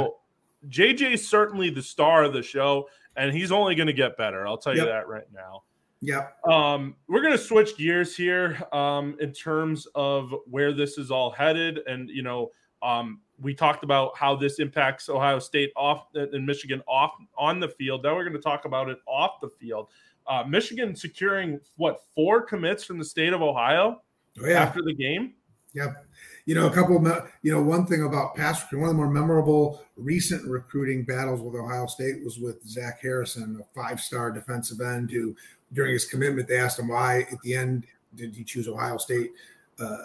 [0.66, 0.94] yeah.
[0.94, 4.47] JJ's certainly the star of the show, and he's only going to get better.
[4.47, 5.63] I'll tell you that right now.
[6.02, 6.28] Yeah.
[6.49, 11.32] Um, we're going to switch gears here um, in terms of where this is all
[11.32, 16.45] headed, and you know, um, we talked about how this impacts Ohio State off and
[16.45, 18.04] Michigan off on the field.
[18.04, 19.89] Now we're going to talk about it off the field.
[20.28, 24.02] Uh, Michigan securing what four commits from the state of Ohio
[24.41, 24.62] oh, yeah.
[24.62, 25.34] after the game.
[25.73, 26.06] Yep.
[26.45, 29.10] You know, a couple of, you know, one thing about past, one of the more
[29.10, 34.82] memorable recent recruiting battles with Ohio State was with Zach Harrison, a five star defensive
[34.82, 35.36] end who,
[35.71, 39.32] during his commitment, they asked him why at the end did he choose Ohio State
[39.79, 40.03] uh,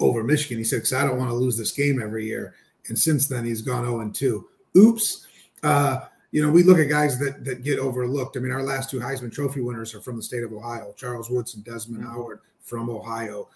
[0.00, 0.58] over Michigan.
[0.58, 2.54] He said, because I don't want to lose this game every year.
[2.88, 4.48] And since then, he's gone 0 2.
[4.76, 5.26] Oops.
[5.62, 8.36] Uh, you know, we look at guys that that get overlooked.
[8.36, 11.30] I mean, our last two Heisman Trophy winners are from the state of Ohio: Charles
[11.30, 12.12] Woods and Desmond mm-hmm.
[12.12, 13.48] Howard from Ohio.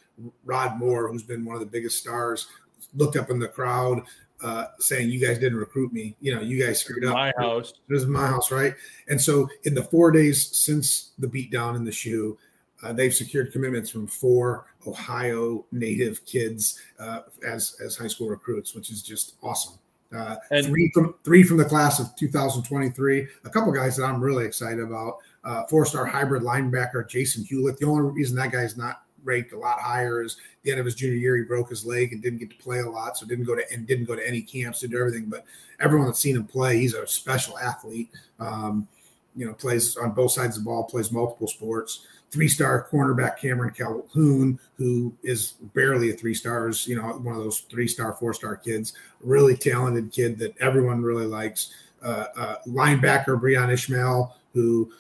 [0.44, 2.46] Rod Moore, who's been one of the biggest stars,
[2.94, 4.03] looked up in the crowd
[4.42, 6.16] uh, saying, "You guys didn't recruit me.
[6.20, 7.75] You know, you guys screwed up." My house.
[7.88, 8.75] This is my house, right?
[9.09, 12.37] And so, in the four days since the beatdown in the shoe,
[12.83, 18.75] uh, they've secured commitments from four Ohio native kids uh, as as high school recruits,
[18.75, 19.79] which is just awesome.
[20.14, 23.27] Uh, and three from three from the class of 2023.
[23.44, 25.18] A couple guys that I'm really excited about.
[25.44, 27.79] Uh, four-star hybrid linebacker Jason Hewlett.
[27.79, 30.94] The only reason that guy's not ranked a lot higher is the end of his
[30.94, 33.44] junior year he broke his leg and didn't get to play a lot, so didn't
[33.44, 35.26] go to and didn't go to any camps, did everything.
[35.26, 35.44] But
[35.80, 38.11] everyone that's seen him play, he's a special athlete.
[38.38, 38.88] Um,
[39.35, 43.38] you know, plays on both sides of the ball, plays multiple sports three star cornerback
[43.38, 48.14] Cameron Calhoun, who is barely a three stars, you know, one of those three star,
[48.14, 51.72] four star kids, really talented kid that everyone really likes.
[52.02, 54.90] Uh, uh, linebacker Breon Ishmael, who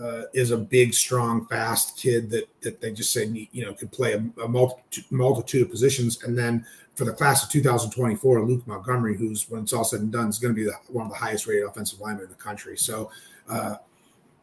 [0.00, 3.92] uh, is a big, strong, fast kid that that they just say you know could
[3.92, 6.22] play a, a multitude, multitude of positions.
[6.24, 10.12] And then for the class of 2024, Luke Montgomery, who's when it's all said and
[10.12, 12.36] done, is going to be the, one of the highest rated offensive linemen in the
[12.36, 12.76] country.
[12.76, 13.10] So
[13.48, 13.76] uh,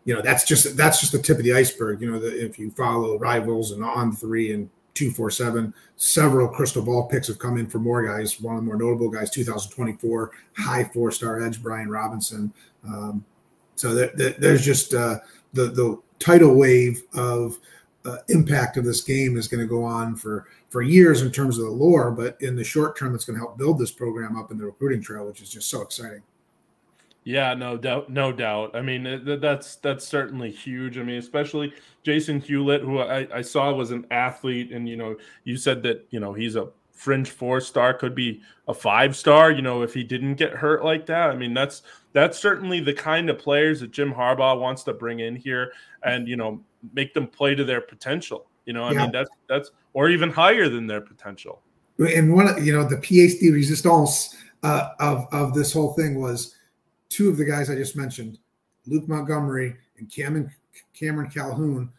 [0.05, 2.01] you know that's just that's just the tip of the iceberg.
[2.01, 6.47] You know, the, if you follow rivals and on three and two four seven, several
[6.47, 8.39] crystal ball picks have come in for more guys.
[8.39, 12.53] One of the more notable guys, 2024 high four star edge Brian Robinson.
[12.85, 13.25] Um,
[13.75, 15.19] so there, there, there's just uh,
[15.57, 17.57] the the tidal wave of
[18.05, 21.57] uh, impact of this game is going to go on for for years in terms
[21.57, 24.37] of the lore, but in the short term, it's going to help build this program
[24.37, 26.21] up in the recruiting trail, which is just so exciting.
[27.23, 28.73] Yeah, no doubt, no doubt.
[28.73, 30.97] I mean, that's that's certainly huge.
[30.97, 35.17] I mean, especially Jason Hewlett, who I, I saw was an athlete, and you know,
[35.43, 39.51] you said that you know he's a fringe four star, could be a five star.
[39.51, 41.83] You know, if he didn't get hurt like that, I mean, that's
[42.13, 45.71] that's certainly the kind of players that Jim Harbaugh wants to bring in here,
[46.03, 46.61] and you know,
[46.93, 48.47] make them play to their potential.
[48.65, 49.03] You know, I yeah.
[49.03, 51.61] mean, that's that's or even higher than their potential.
[51.99, 56.55] And one, you know, the pièce de résistance uh, of of this whole thing was
[57.09, 58.39] two of the guys I just mentioned,
[58.85, 60.51] Luke Montgomery and Cameron,
[60.93, 61.91] Cameron Calhoun,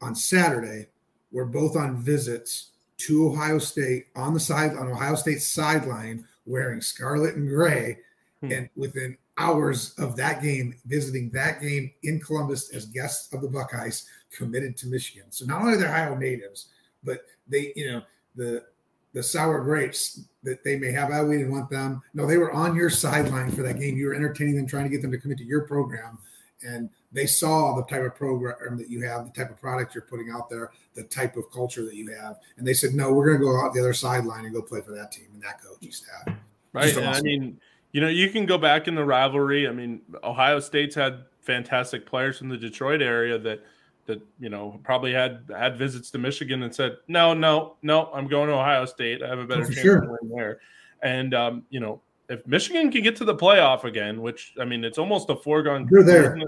[0.00, 0.88] on Saturday
[1.32, 6.80] were both on visits to Ohio State on the side on Ohio State's sideline wearing
[6.80, 7.98] scarlet and gray,
[8.40, 8.52] hmm.
[8.52, 13.48] and within hours of that game, visiting that game in Columbus as guests of the
[13.48, 15.26] Buckeyes, committed to Michigan.
[15.30, 16.68] So not only are they Ohio natives,
[17.04, 18.02] but they, you know,
[18.34, 18.64] the
[19.12, 21.10] the sour grapes that they may have.
[21.10, 22.02] I we didn't want them.
[22.12, 23.96] No, they were on your sideline for that game.
[23.96, 26.18] You were entertaining them, trying to get them to commit to your program,
[26.62, 30.04] and they saw the type of program that you have, the type of product you're
[30.04, 33.26] putting out there, the type of culture that you have, and they said, "No, we're
[33.26, 35.62] going to go out the other sideline and go play for that team and that
[35.62, 36.34] coaching staff."
[36.72, 36.90] Right.
[36.90, 37.04] Awesome.
[37.04, 37.60] I mean,
[37.92, 39.66] you know, you can go back in the rivalry.
[39.68, 43.62] I mean, Ohio State's had fantastic players from the Detroit area that
[44.06, 48.28] that you know probably had had visits to Michigan and said, "No, no, no, I'm
[48.28, 49.22] going to Ohio State.
[49.22, 50.00] I have a better oh, chance sure.
[50.00, 50.60] to win there."
[51.02, 54.84] And um, you know, if Michigan can get to the playoff again, which I mean,
[54.84, 55.86] it's almost a foregone.
[55.90, 56.38] They're there.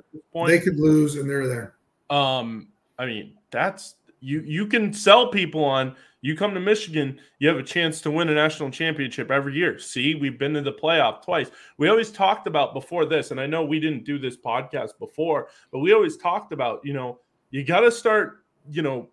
[0.47, 1.75] They could lose, and they're there.
[2.11, 7.49] Um, I mean, that's you you can sell people on you come to Michigan, you
[7.49, 9.79] have a chance to win a national championship every year.
[9.79, 11.51] See, we've been to the playoff twice.
[11.77, 15.49] We always talked about before this, and I know we didn't do this podcast before,
[15.71, 19.09] but we always talked about, you know, you got to start, you know,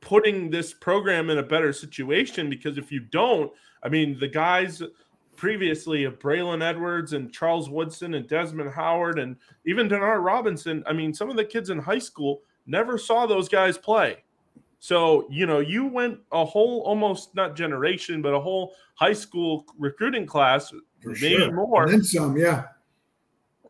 [0.00, 3.50] putting this program in a better situation because if you don't,
[3.82, 4.82] I mean, the guys
[5.36, 10.92] previously of Braylon Edwards and Charles Woodson and Desmond Howard and even Denard Robinson, I
[10.92, 14.24] mean, some of the kids in high school never saw those guys play.
[14.78, 19.64] So, you know, you went a whole almost not generation, but a whole high school
[19.78, 20.70] recruiting class,
[21.02, 21.52] For maybe sure.
[21.52, 21.84] more.
[21.84, 22.64] And then some, yeah.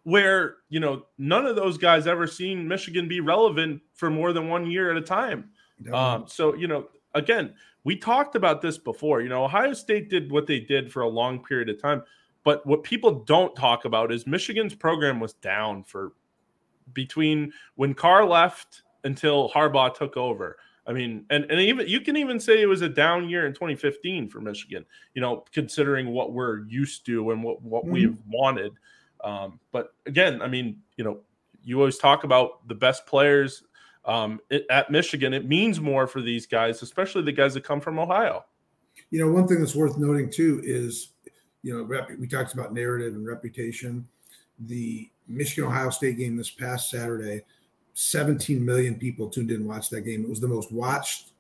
[0.03, 4.49] Where, you know, none of those guys ever seen Michigan be relevant for more than
[4.49, 5.51] one year at a time.
[5.93, 7.55] Um, so, you know, again,
[7.87, 9.21] we talked about this before.
[9.21, 12.03] You know, Ohio State did what they did for a long period of time.
[12.43, 16.13] But what people don't talk about is Michigan's program was down for
[16.95, 20.57] between when Carr left until Harbaugh took over.
[20.85, 23.53] I mean, and, and even you can even say it was a down year in
[23.53, 27.93] 2015 for Michigan, you know, considering what we're used to and what, what mm-hmm.
[27.93, 28.73] we've wanted.
[29.23, 31.21] Um, but again, I mean, you know,
[31.63, 33.63] you always talk about the best players
[34.07, 35.35] um, it, at Michigan.
[35.35, 38.45] It means more for these guys, especially the guys that come from Ohio.
[39.11, 41.11] You know, one thing that's worth noting too is,
[41.63, 44.07] you know, rep, we talked about narrative and reputation.
[44.67, 47.43] The Michigan Ohio State game this past Saturday
[47.97, 50.23] 17 million people tuned in and watched that game.
[50.23, 51.31] It was the most watched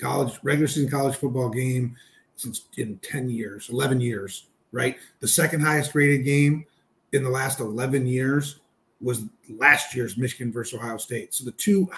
[0.00, 1.96] college regular season college football game
[2.34, 4.96] since in 10 years, 11 years, right?
[5.20, 6.64] The second highest rated game
[7.12, 8.60] in the last 11 years
[9.00, 11.34] was last year's Michigan versus Ohio State.
[11.34, 11.88] So the two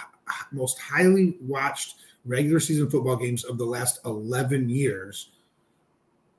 [0.53, 5.31] most highly watched regular season football games of the last 11 years,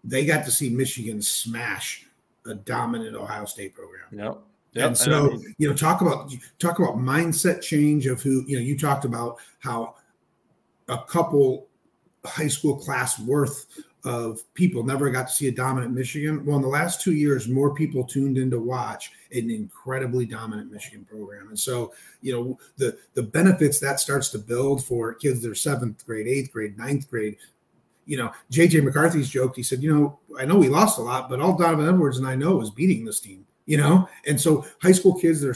[0.03, 2.05] they got to see Michigan smash
[2.45, 4.07] a dominant Ohio State program.
[4.11, 4.37] Yep.
[4.73, 4.87] Yep.
[4.87, 8.63] And so, and you know, talk about talk about mindset change of who, you know,
[8.63, 9.95] you talked about how
[10.87, 11.67] a couple
[12.25, 13.65] high school class worth
[14.05, 16.45] of people never got to see a dominant Michigan.
[16.45, 20.71] Well, in the last two years, more people tuned in to watch an incredibly dominant
[20.71, 21.49] Michigan program.
[21.49, 25.55] And so, you know, the the benefits that starts to build for kids that are
[25.55, 27.37] seventh grade, eighth grade, ninth grade.
[28.05, 31.29] You know, JJ McCarthy's joked, he said, you know, I know we lost a lot,
[31.29, 34.07] but all Donovan Edwards and I know is beating this team you know?
[34.27, 35.55] And so high school kids that are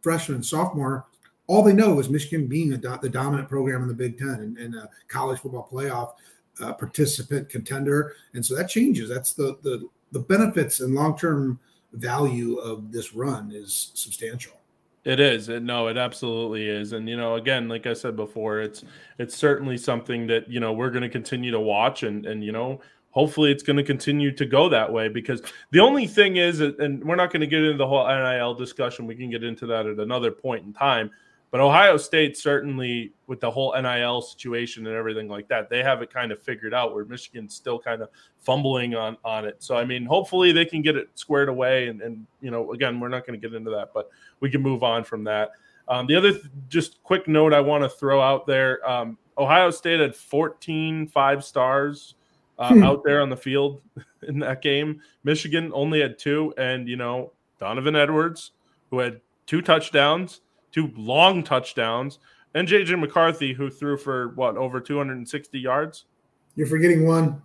[0.00, 1.06] freshman and sophomore,
[1.48, 4.58] all they know is Michigan being do- the dominant program in the Big Ten and,
[4.58, 6.12] and a college football playoff
[6.60, 8.14] uh, participant contender.
[8.34, 9.08] And so that changes.
[9.08, 11.58] That's the the the benefits and long term
[11.92, 14.52] value of this run is substantial.
[15.04, 15.48] It is.
[15.48, 16.92] It, no, it absolutely is.
[16.92, 18.84] And you know, again, like I said before, it's
[19.18, 22.52] it's certainly something that you know we're going to continue to watch and and you
[22.52, 26.60] know hopefully it's going to continue to go that way because the only thing is
[26.60, 29.66] and we're not going to get into the whole NIL discussion we can get into
[29.66, 31.10] that at another point in time
[31.50, 36.02] but Ohio State certainly with the whole NIL situation and everything like that they have
[36.02, 38.08] it kind of figured out where Michigan's still kind of
[38.38, 42.00] fumbling on on it so I mean hopefully they can get it squared away and
[42.00, 44.82] and you know again we're not going to get into that but we can move
[44.82, 45.50] on from that
[45.88, 49.70] um, the other th- just quick note I want to throw out there um, Ohio
[49.70, 52.14] State had 14 five stars
[52.58, 52.82] uh, hmm.
[52.82, 53.80] out there on the field
[54.28, 55.00] in that game.
[55.24, 58.52] Michigan only had two, and you know Donovan Edwards,
[58.90, 60.40] who had two touchdowns,
[60.72, 62.18] two long touchdowns,
[62.54, 66.04] and JJ McCarthy, who threw for what over 260 yards.
[66.56, 67.40] You're forgetting one,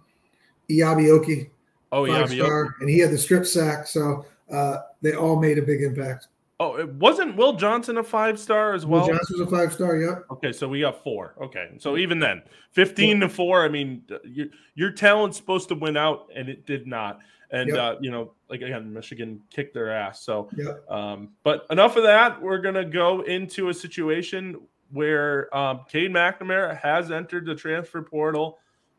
[0.69, 1.49] Eyabi Okie.
[1.91, 5.81] Oh, Eyabi and he had the strip sack, so uh, they all made a big
[5.81, 6.27] impact.
[6.59, 9.01] Oh, it wasn't Will Johnson a five star as well?
[9.01, 10.23] Will Johnson's a five star, yep.
[10.31, 11.35] Okay, so we got four.
[11.41, 13.65] Okay, so even then, 15 to four.
[13.65, 17.19] I mean, your, your talent's supposed to win out, and it did not.
[17.53, 17.77] And, yep.
[17.77, 20.25] uh, you know, like again, Michigan kicked their ass.
[20.25, 20.83] So, yep.
[20.89, 22.41] um, but enough of that.
[22.41, 24.59] We're going to go into a situation
[24.91, 28.57] where um, Cade McNamara has entered the transfer portal.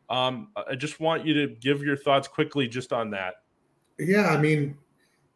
[0.09, 3.43] Um, I just want you to give your thoughts quickly just on that.
[3.99, 4.77] Yeah, I mean,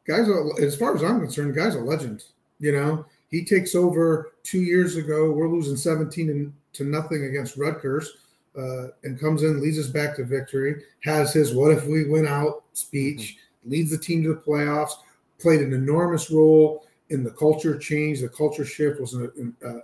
[0.07, 0.29] guys,
[0.61, 2.25] as far as I'm concerned, guy's a legend.
[2.61, 5.31] You know, he takes over two years ago.
[5.31, 8.17] We're losing 17 to nothing against Rutgers,
[8.59, 10.83] uh, and comes in, leads us back to victory.
[11.05, 13.71] Has his "What if we went out?" speech, mm-hmm.
[13.71, 14.93] leads the team to the playoffs.
[15.39, 19.01] Played an enormous role in the culture change, the culture shift.
[19.01, 19.81] Was an, an, uh,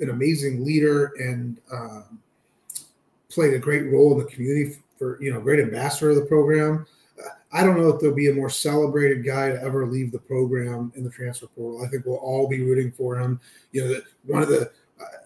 [0.00, 2.18] an amazing leader and um,
[3.30, 6.86] played a great role in the community for you know great ambassador of the program.
[7.52, 10.92] I don't know if there'll be a more celebrated guy to ever leave the program
[10.96, 11.84] in the transfer portal.
[11.84, 13.40] I think we'll all be rooting for him.
[13.72, 14.70] You know, that one of the,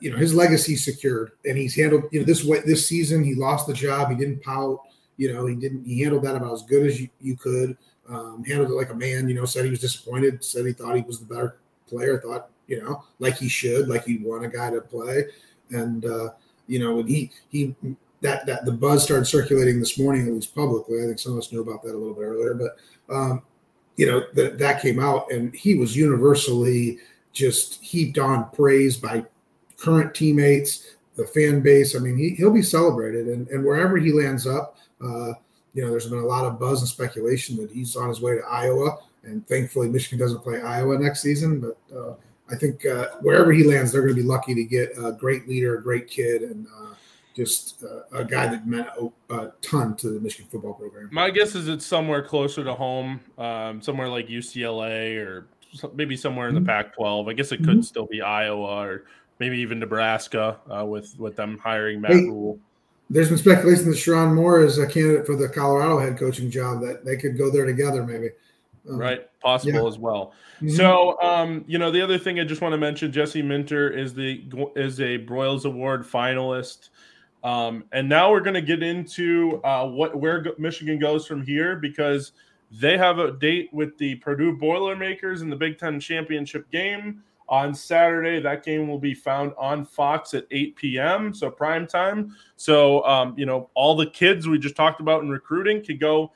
[0.00, 2.04] you know, his legacy secured, and he's handled.
[2.10, 4.10] You know, this way this season he lost the job.
[4.10, 4.80] He didn't pout.
[5.16, 5.84] You know, he didn't.
[5.84, 7.76] He handled that about as good as you, you could.
[8.08, 9.28] Um, handled it like a man.
[9.28, 10.44] You know, said he was disappointed.
[10.44, 11.58] Said he thought he was the better
[11.88, 12.20] player.
[12.20, 15.24] Thought you know, like he should, like he want a guy to play,
[15.70, 16.04] and.
[16.06, 16.30] uh
[16.70, 17.74] you know, when he he
[18.20, 21.02] that that the buzz started circulating this morning, at least publicly.
[21.02, 22.76] I think some of us knew about that a little bit earlier, but
[23.12, 23.42] um,
[23.96, 26.98] you know that that came out, and he was universally
[27.32, 29.24] just heaped on praise by
[29.80, 31.96] current teammates, the fan base.
[31.96, 35.32] I mean, he, he'll be celebrated, and, and wherever he lands up, uh,
[35.74, 38.36] you know, there's been a lot of buzz and speculation that he's on his way
[38.36, 41.60] to Iowa, and thankfully Michigan doesn't play Iowa next season.
[41.60, 42.14] But uh,
[42.50, 45.48] I think uh, wherever he lands, they're going to be lucky to get a great
[45.48, 46.94] leader, a great kid, and uh,
[47.36, 48.88] just uh, a guy that meant
[49.30, 51.08] a, ton to the Michigan football program.
[51.12, 55.46] My guess is it's somewhere closer to home, um, somewhere like UCLA or
[55.94, 56.66] maybe somewhere in the mm-hmm.
[56.66, 57.30] Pac-12.
[57.30, 57.80] I guess it could mm-hmm.
[57.82, 59.04] still be Iowa or
[59.40, 62.60] maybe even Nebraska uh, with with them hiring Matt hey, Rhule.
[63.08, 66.82] There's been speculation that Sherrone Moore is a candidate for the Colorado head coaching job.
[66.82, 68.28] That they could go there together, maybe.
[68.88, 69.88] Um, right, possible yeah.
[69.88, 70.32] as well.
[70.56, 70.70] Mm-hmm.
[70.70, 74.14] So, um, you know, the other thing I just want to mention, Jesse Minter is
[74.14, 74.44] the
[74.76, 76.90] is a Broyles Award finalist.
[77.42, 81.76] Um, and now we're going to get into uh, what where Michigan goes from here
[81.76, 82.32] because
[82.70, 87.74] they have a date with the Purdue Boilermakers in the Big Ten championship game on
[87.74, 88.40] Saturday.
[88.40, 91.34] That game will be found on Fox at 8 p.m.
[91.34, 92.34] So prime time.
[92.56, 96.32] So um, you know all the kids we just talked about in recruiting can go.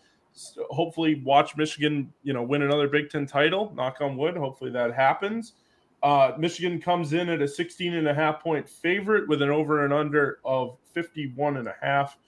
[0.71, 2.13] Hopefully, watch Michigan.
[2.25, 3.73] You know, win another Big Ten title.
[3.75, 4.37] Knock on wood.
[4.37, 5.53] Hopefully that happens.
[6.03, 9.87] Uh, Michigan comes in at a 16 and a half point favorite with an over
[9.87, 12.19] and under of 51 and a half.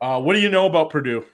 [0.00, 1.24] Uh, what do you know about Purdue?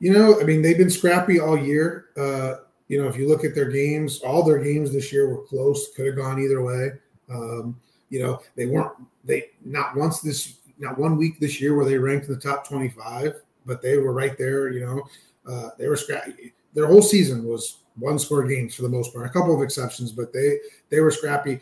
[0.00, 2.06] You know, I mean, they've been scrappy all year.
[2.16, 2.54] Uh,
[2.88, 5.94] you know, if you look at their games, all their games this year were close,
[5.94, 6.92] could have gone either way.
[7.30, 7.78] Um,
[8.08, 8.92] you know, they weren't,
[9.24, 12.66] they not once this, not one week this year where they ranked in the top
[12.66, 13.34] 25,
[13.66, 14.70] but they were right there.
[14.70, 16.54] You know, uh, they were scrappy.
[16.74, 20.12] Their whole season was one score games for the most part, a couple of exceptions,
[20.12, 20.58] but they
[20.88, 21.60] they were scrappy.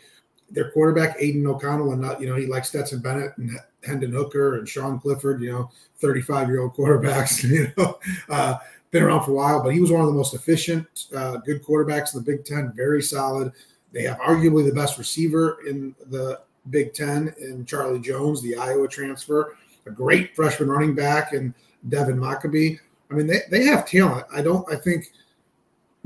[0.49, 4.57] Their quarterback Aidan O'Connell and not you know he likes Stetson Bennett and Hendon Hooker
[4.57, 7.99] and Sean Clifford, you know, 35 year old quarterbacks, you know,
[8.29, 8.57] uh,
[8.91, 11.63] been around for a while, but he was one of the most efficient, uh, good
[11.63, 13.51] quarterbacks in the Big Ten, very solid.
[13.91, 18.87] They have arguably the best receiver in the Big Ten in Charlie Jones, the Iowa
[18.87, 21.53] transfer, a great freshman running back, and
[21.89, 22.79] Devin Mockobee.
[23.09, 24.25] I mean, they, they have talent.
[24.33, 25.11] I don't, I think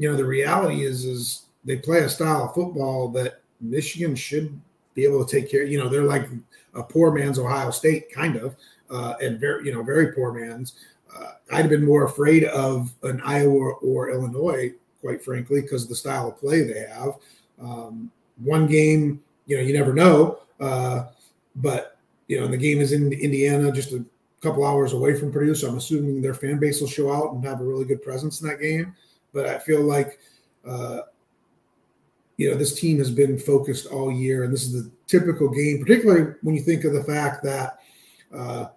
[0.02, 4.60] you know, the reality is is they play a style of football that Michigan should
[4.96, 5.64] be able to take care.
[5.64, 6.28] You know, they're like
[6.74, 8.56] a poor man's Ohio State, kind of,
[8.90, 10.74] uh, and very, you know, very poor man's.
[11.16, 15.96] Uh, I'd have been more afraid of an Iowa or Illinois, quite frankly, because the
[15.96, 17.16] style of play they have.
[17.62, 20.40] Um, one game, you know, you never know.
[20.60, 21.06] Uh,
[21.56, 21.98] but
[22.28, 24.06] you know, the game is in Indiana, just a
[24.42, 27.44] couple hours away from Purdue, so I'm assuming their fan base will show out and
[27.46, 28.96] have a really good presence in that game
[29.34, 30.20] but I feel like,
[30.68, 31.02] uh,
[32.38, 35.80] you know, this team has been focused all year, and this is the typical game,
[35.80, 37.80] particularly when you think of the fact that,
[38.34, 38.68] uh,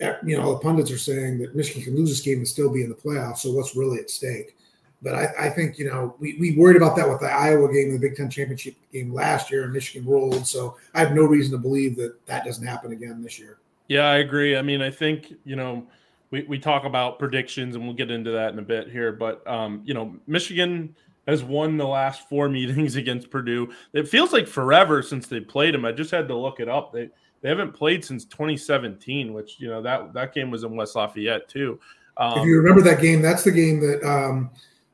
[0.00, 2.82] you know, the pundits are saying that Michigan can lose this game and still be
[2.82, 3.38] in the playoffs.
[3.38, 4.56] So what's really at stake?
[5.00, 7.92] But I, I think, you know, we, we worried about that with the Iowa game,
[7.92, 10.46] the Big Ten championship game last year, and Michigan rolled.
[10.46, 13.58] So I have no reason to believe that that doesn't happen again this year.
[13.88, 14.56] Yeah, I agree.
[14.56, 15.86] I mean, I think, you know,
[16.32, 19.12] we, we talk about predictions and we'll get into that in a bit here.
[19.12, 20.96] But um, you know, Michigan
[21.28, 23.72] has won the last four meetings against Purdue.
[23.92, 25.84] It feels like forever since they played them.
[25.84, 26.92] I just had to look it up.
[26.92, 27.10] They
[27.42, 31.48] they haven't played since 2017, which you know that that game was in West Lafayette
[31.48, 31.78] too.
[32.16, 34.50] Um, if you remember that game, that's the game that um,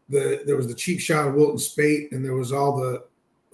[0.09, 3.05] the there was the cheap shot of Wilton Speight, and there was all the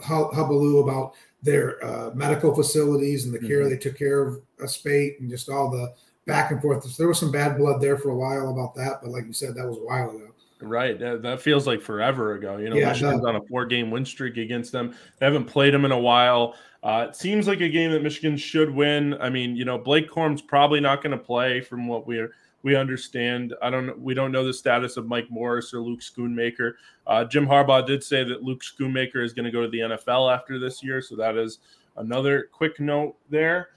[0.00, 3.70] hubbub about their uh, medical facilities and the care mm-hmm.
[3.70, 5.92] they took care of a Speight and just all the
[6.26, 6.96] back and forth.
[6.96, 9.54] There was some bad blood there for a while about that, but like you said,
[9.54, 10.28] that was a while ago.
[10.62, 10.98] Right.
[10.98, 12.56] That, that feels like forever ago.
[12.56, 14.94] You know, yeah, Michigan's on a four game win streak against them.
[15.18, 16.54] They haven't played them in a while.
[16.84, 19.14] Uh, it seems like a game that Michigan should win.
[19.14, 22.32] I mean, you know, Blake Corum's probably not going to play from what we're
[22.62, 23.54] we understand.
[23.62, 24.00] I don't.
[24.00, 26.72] We don't know the status of Mike Morris or Luke Schoonmaker.
[27.06, 30.34] Uh, Jim Harbaugh did say that Luke Schoonmaker is going to go to the NFL
[30.34, 31.58] after this year, so that is
[31.98, 33.68] another quick note there.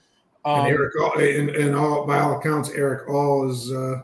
[0.44, 4.02] Um, and Erick, and, and all by all accounts, Erick All is uh,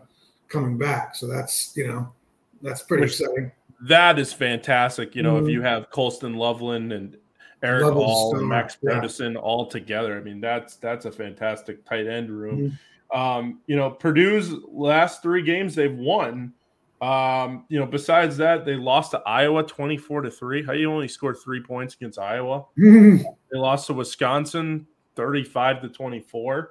[0.49, 1.17] coming back.
[1.17, 2.13] So that's you know
[2.61, 3.53] that's pretty exciting.
[3.81, 5.15] That is fantastic.
[5.15, 5.47] You know, mm-hmm.
[5.47, 7.17] if you have Colston Loveland and
[7.65, 9.41] Level All and Max Bredeson yeah.
[9.41, 12.59] all together, I mean that's that's a fantastic tight end room.
[12.59, 12.75] Mm-hmm.
[13.15, 16.53] Um, you know, Purdue's last three games they've won.
[17.01, 20.65] Um, you know, besides that, they lost to Iowa 24 to 3.
[20.65, 22.65] How you only scored three points against Iowa?
[22.79, 23.23] Mm-hmm.
[23.53, 26.71] They lost to Wisconsin 35 to 24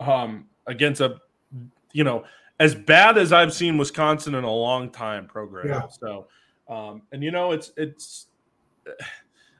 [0.00, 1.20] um, against a,
[1.92, 2.24] you know,
[2.60, 5.68] as bad as I've seen Wisconsin in a long time program.
[5.68, 5.88] Yeah.
[5.88, 6.26] So,
[6.68, 8.26] um, and you know, it's, it's,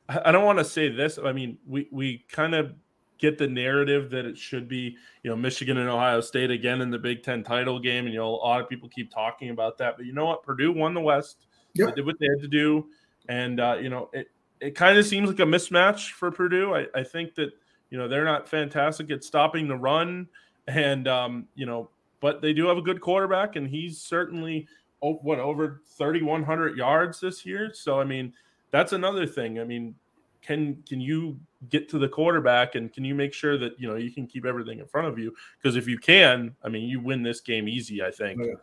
[0.09, 1.19] I don't want to say this.
[1.23, 2.73] I mean, we, we kind of
[3.19, 6.91] get the narrative that it should be, you know, Michigan and Ohio State again in
[6.91, 9.77] the Big Ten title game, and you know, a lot of people keep talking about
[9.79, 9.97] that.
[9.97, 10.43] But you know what?
[10.43, 11.47] Purdue won the West.
[11.75, 11.89] Yep.
[11.89, 12.87] They did what they had to do,
[13.29, 14.29] and uh, you know, it
[14.61, 16.75] it kind of seems like a mismatch for Purdue.
[16.75, 17.51] I, I think that
[17.91, 20.29] you know they're not fantastic at stopping the run,
[20.67, 21.91] and um, you know,
[22.21, 24.67] but they do have a good quarterback, and he's certainly
[25.03, 27.73] oh, what over thirty one hundred yards this year.
[27.75, 28.33] So I mean,
[28.71, 29.59] that's another thing.
[29.59, 29.95] I mean,
[30.43, 31.39] can can you
[31.69, 34.45] get to the quarterback and can you make sure that you know you can keep
[34.45, 35.35] everything in front of you?
[35.61, 38.03] Because if you can, I mean, you win this game easy.
[38.03, 38.41] I think.
[38.41, 38.55] Oh, yeah.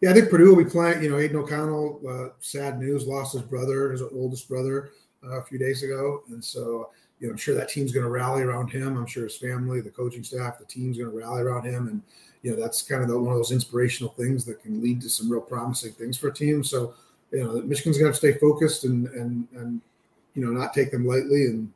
[0.00, 0.10] yeah.
[0.10, 1.02] I think Purdue will be playing.
[1.02, 4.90] You know, Aidan O'Connell, uh, sad news, lost his brother, his oldest brother,
[5.24, 6.90] uh, a few days ago, and so
[7.20, 8.96] you know, I'm sure that team's going to rally around him.
[8.96, 12.02] I'm sure his family, the coaching staff, the team's going to rally around him, and
[12.42, 15.08] you know, that's kind of the, one of those inspirational things that can lead to
[15.08, 16.62] some real promising things for a team.
[16.62, 16.94] So,
[17.32, 19.80] you know, Michigan's going to have to stay focused and and and
[20.34, 21.72] you know, not take them lightly and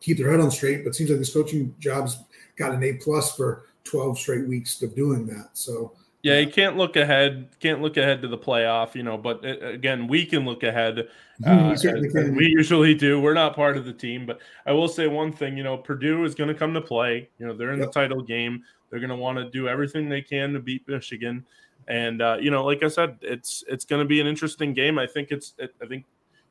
[0.00, 0.84] keep their head on straight.
[0.84, 2.18] But it seems like this coaching job's
[2.56, 5.50] got an A plus for 12 straight weeks of doing that.
[5.54, 5.92] So
[6.22, 7.48] yeah, you can't look ahead.
[7.60, 9.16] Can't look ahead to the playoff, you know.
[9.16, 11.08] But it, uh, again, we can look ahead.
[11.46, 13.20] Uh, we, we usually do.
[13.20, 15.56] We're not part of the team, but I will say one thing.
[15.56, 17.28] You know, Purdue is going to come to play.
[17.38, 17.92] You know, they're in yep.
[17.92, 18.64] the title game.
[18.90, 21.46] They're going to want to do everything they can to beat Michigan.
[21.88, 24.98] And uh, you know, like I said, it's it's going to be an interesting game.
[24.98, 25.54] I think it's.
[25.58, 26.04] It, I think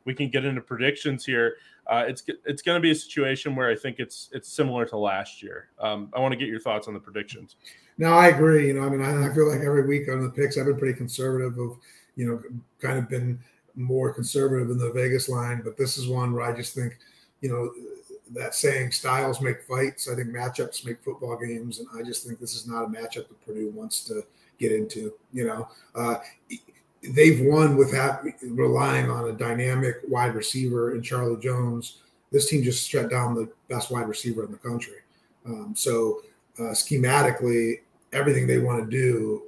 [0.03, 1.57] we can get into predictions here.
[1.85, 4.97] Uh, it's it's going to be a situation where I think it's it's similar to
[4.97, 5.69] last year.
[5.79, 7.55] Um, I want to get your thoughts on the predictions.
[7.99, 8.67] No, I agree.
[8.67, 10.77] You know, I mean, I, I feel like every week on the picks, I've been
[10.77, 11.57] pretty conservative.
[11.59, 11.77] Of
[12.15, 12.41] you know,
[12.81, 13.39] kind of been
[13.75, 16.97] more conservative in the Vegas line, but this is one where I just think,
[17.41, 17.71] you know,
[18.33, 20.09] that saying styles make fights.
[20.09, 23.27] I think matchups make football games, and I just think this is not a matchup
[23.27, 24.23] that Purdue wants to
[24.57, 25.13] get into.
[25.33, 26.17] You know, uh,
[27.01, 31.99] they've won without relying on a dynamic wide receiver in Charlie Jones.
[32.31, 34.97] This team just shut down the best wide receiver in the country.
[35.45, 36.21] Um, so
[36.59, 37.81] uh, schematically,
[38.11, 39.43] everything they want to do,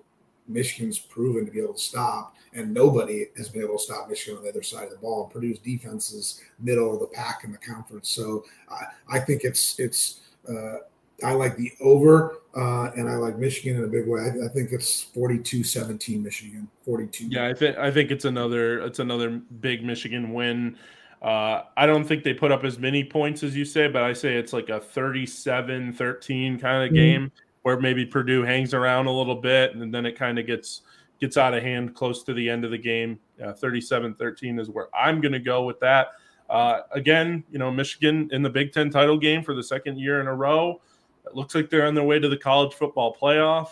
[0.47, 4.38] Michigan's proven to be able to stop, and nobody has been able to stop Michigan
[4.38, 5.24] on the other side of the ball.
[5.24, 8.10] And Purdue's defense is middle of the pack in the conference.
[8.10, 10.78] So I, I think it's it's uh,
[11.24, 14.22] I like the over, uh, and I like Michigan in a big way.
[14.22, 16.67] I, I, think it's 42-17 Michigan.
[16.86, 17.28] 42.
[17.28, 20.78] Yeah, I think I think it's another it's another big Michigan win.
[21.22, 24.13] Uh, I don't think they put up as many points as you say, but I
[24.13, 26.95] say it's like a 37-13 kind of mm-hmm.
[26.95, 27.32] game
[27.63, 30.82] where maybe Purdue hangs around a little bit and then it kind of gets
[31.20, 33.20] gets out of hand close to the end of the game.
[33.43, 36.13] Uh, 37-13 is where I'm going to go with that.
[36.49, 40.20] Uh, again, you know, Michigan in the Big Ten title game for the second year
[40.20, 40.82] in a row.
[41.26, 43.70] It looks like they're on their way to the college football playoff.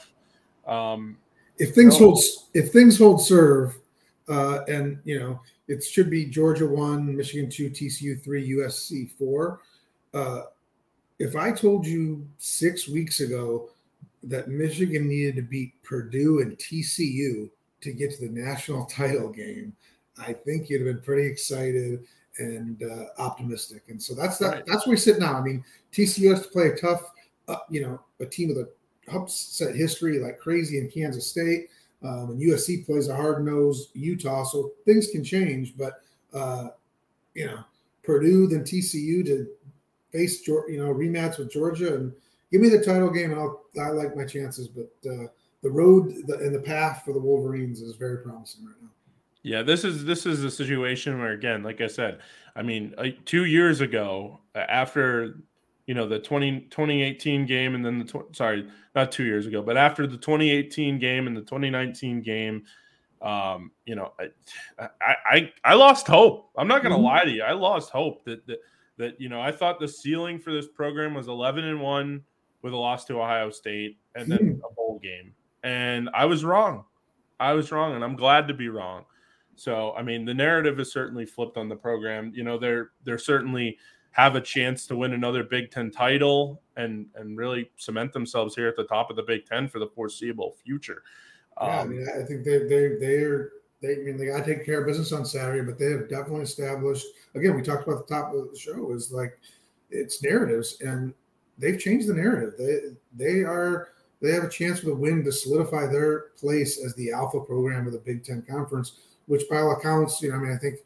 [0.68, 1.18] Um,
[1.58, 2.22] if things hold,
[2.54, 3.78] if things hold serve,
[4.30, 9.62] uh, and you know, it should be Georgia one, Michigan two, TCU three, USC four.
[10.14, 10.44] Uh,
[11.20, 13.70] if I told you six weeks ago
[14.24, 17.50] that Michigan needed to beat Purdue and TCU
[17.82, 19.76] to get to the national title game,
[20.20, 22.04] I think you'd have been pretty excited
[22.40, 23.84] and uh, optimistic.
[23.90, 24.48] And so that's that.
[24.48, 24.66] Right.
[24.66, 25.38] That's where we sit now.
[25.38, 27.02] I mean, TCU has to play a tough
[27.48, 28.70] uh, you know, a team with a
[29.14, 31.70] upset history like crazy in Kansas State.
[32.04, 35.76] Um, and USC plays a hard nosed Utah, so things can change.
[35.76, 36.02] But
[36.34, 36.70] uh,
[37.34, 37.60] you know,
[38.04, 39.48] Purdue then TCU to
[40.12, 42.14] face you know rematch with Georgia and
[42.52, 44.68] give me the title game, I'll I like my chances.
[44.68, 45.28] But uh,
[45.64, 48.90] the road and the path for the Wolverines is very promising right now.
[49.42, 52.20] Yeah, this is this is a situation where again, like I said,
[52.56, 55.38] I mean, uh, two years ago after
[55.88, 59.64] you know the 20, 2018 game and then the tw- sorry not two years ago
[59.64, 62.64] but after the 2018 game and the 2019 game
[63.22, 64.14] um you know
[64.80, 66.52] i i i lost hope.
[66.56, 67.04] I'm not gonna mm-hmm.
[67.04, 67.42] lie to you.
[67.42, 68.60] I lost hope that that
[68.98, 72.24] that you know i thought the ceiling for this program was 11 and 1
[72.62, 74.66] with a loss to ohio state and then mm-hmm.
[74.70, 75.34] a bowl game.
[75.64, 76.84] And i was wrong.
[77.40, 79.06] I was wrong and i'm glad to be wrong.
[79.56, 82.32] So i mean the narrative is certainly flipped on the program.
[82.36, 83.80] You know they're they're certainly
[84.12, 88.68] have a chance to win another Big Ten title and and really cement themselves here
[88.68, 91.04] at the top of the Big Ten for the foreseeable future.
[91.58, 93.52] Um, yeah, I mean, I think they they they're
[93.82, 96.10] they I mean they got to take care of business on Saturday, but they have
[96.10, 97.06] definitely established.
[97.36, 99.38] Again, we talked about the top of the show is like
[99.90, 101.14] it's narratives, and
[101.58, 102.54] they've changed the narrative.
[102.58, 102.80] They
[103.16, 103.90] they are
[104.22, 107.86] they have a chance with a win to solidify their place as the alpha program
[107.86, 110.80] of the Big Ten Conference, which by all accounts, you know, I mean, I think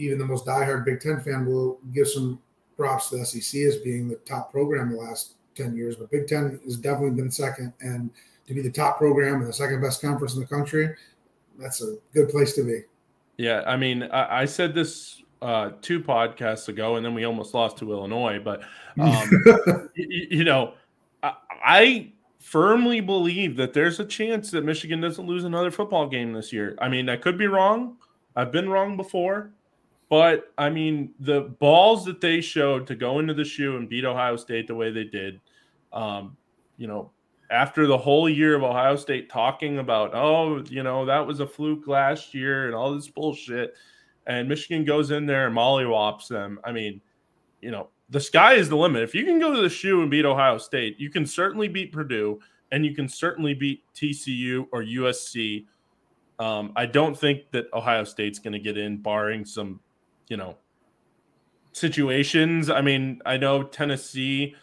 [0.00, 2.40] even the most diehard Big Ten fan will give some
[2.76, 6.26] props to the SEC as being the top program the last 10 years, but Big
[6.26, 7.72] Ten has definitely been second.
[7.80, 8.10] And
[8.46, 10.94] to be the top program and the second best conference in the country,
[11.58, 12.82] that's a good place to be.
[13.36, 13.62] Yeah.
[13.66, 17.78] I mean, I, I said this uh, two podcasts ago, and then we almost lost
[17.78, 18.38] to Illinois.
[18.42, 18.62] But
[18.98, 20.74] um, you, you, know,
[21.22, 26.32] I, I firmly believe that there's a chance that Michigan doesn't lose another football game
[26.32, 26.76] this year.
[26.80, 27.96] I mean, I could be wrong.
[28.36, 29.50] I've been wrong before,
[30.10, 34.04] but I mean, the balls that they showed to go into the shoe and beat
[34.04, 35.40] Ohio State the way they did,
[35.92, 36.36] um,
[36.76, 37.12] you know,
[37.50, 41.46] after the whole year of Ohio State talking about, oh, you know, that was a
[41.46, 43.74] fluke last year and all this bullshit,
[44.26, 46.60] and Michigan goes in there and mollywops them.
[46.64, 47.00] I mean,
[47.62, 49.02] you know, the sky is the limit.
[49.04, 51.92] If you can go to the shoe and beat Ohio State, you can certainly beat
[51.92, 52.40] Purdue
[52.72, 55.66] and you can certainly beat TCU or USC.
[56.38, 59.80] Um, I don't think that Ohio State's going to get in, barring some,
[60.30, 60.56] you know,
[61.72, 62.70] situations.
[62.70, 64.56] I mean, I know Tennessee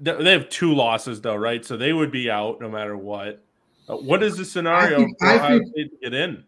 [0.00, 1.64] they have two losses though, right?
[1.64, 3.42] So they would be out no matter what.
[3.88, 6.44] Uh, what is the scenario think, for Ohio think, State to get in?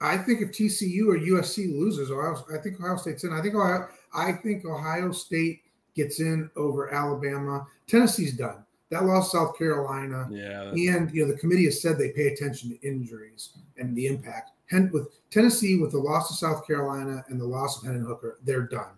[0.00, 3.32] I think if TCU or USC loses, Ohio, I think Ohio State's in.
[3.32, 5.62] I think Ohio, I think Ohio State
[5.94, 7.66] gets in over Alabama.
[7.86, 8.64] Tennessee's done.
[8.90, 10.28] That lost South Carolina.
[10.30, 10.70] Yeah.
[10.70, 14.52] And you know, the committee has said they pay attention to injuries and the impact.
[14.70, 18.66] With Tennessee, with the loss of South Carolina and the loss of Hendon Hooker, they're
[18.66, 18.92] done.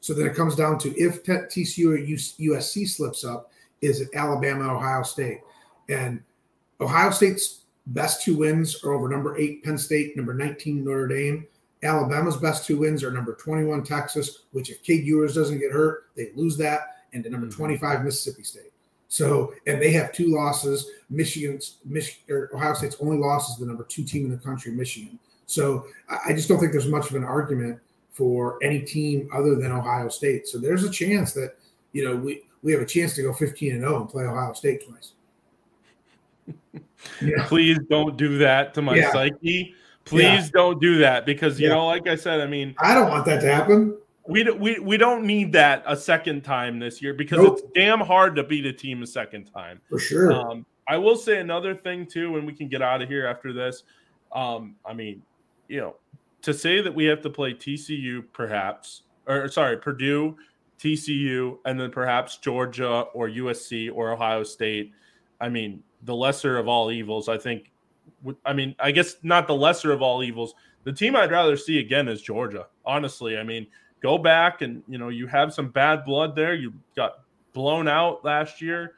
[0.00, 3.50] So then it comes down to if TCU or USC slips up,
[3.80, 5.40] is it Alabama, Ohio State?
[5.88, 6.22] And
[6.78, 11.46] Ohio State's best two wins are over number eight Penn State, number 19 Notre Dame.
[11.82, 16.10] Alabama's best two wins are number 21 Texas, which if Cade Ewers doesn't get hurt,
[16.16, 16.80] they lose that,
[17.14, 17.56] and to number mm-hmm.
[17.56, 18.72] 25 Mississippi State.
[19.08, 20.90] So, and they have two losses.
[21.10, 25.18] Michigan's Michigan Ohio State's only loss is the number two team in the country, Michigan.
[25.46, 25.86] So
[26.26, 27.78] I just don't think there's much of an argument
[28.10, 30.48] for any team other than Ohio State.
[30.48, 31.56] So there's a chance that
[31.92, 34.52] you know we we have a chance to go 15 and 0 and play Ohio
[34.54, 35.12] State twice.
[37.22, 37.46] yeah.
[37.46, 39.12] Please don't do that to my yeah.
[39.12, 39.74] psyche.
[40.04, 40.48] Please yeah.
[40.52, 43.40] don't do that because you know, like I said, I mean, I don't want that
[43.40, 43.96] to happen.
[44.26, 47.58] We, we, we don't need that a second time this year because nope.
[47.58, 49.80] it's damn hard to beat a team a second time.
[49.90, 50.32] For sure.
[50.32, 53.52] Um, I will say another thing too, and we can get out of here after
[53.52, 53.84] this.
[54.32, 55.22] Um, I mean,
[55.68, 55.96] you know,
[56.42, 60.36] to say that we have to play TCU perhaps, or sorry, Purdue,
[60.78, 64.92] TCU, and then perhaps Georgia or USC or Ohio State.
[65.40, 67.70] I mean, the lesser of all evils, I think.
[68.44, 70.54] I mean, I guess not the lesser of all evils.
[70.84, 72.66] The team I'd rather see again is Georgia.
[72.84, 73.66] Honestly, I mean,
[74.04, 76.54] go back and you know you have some bad blood there.
[76.54, 77.20] You got
[77.54, 78.96] blown out last year.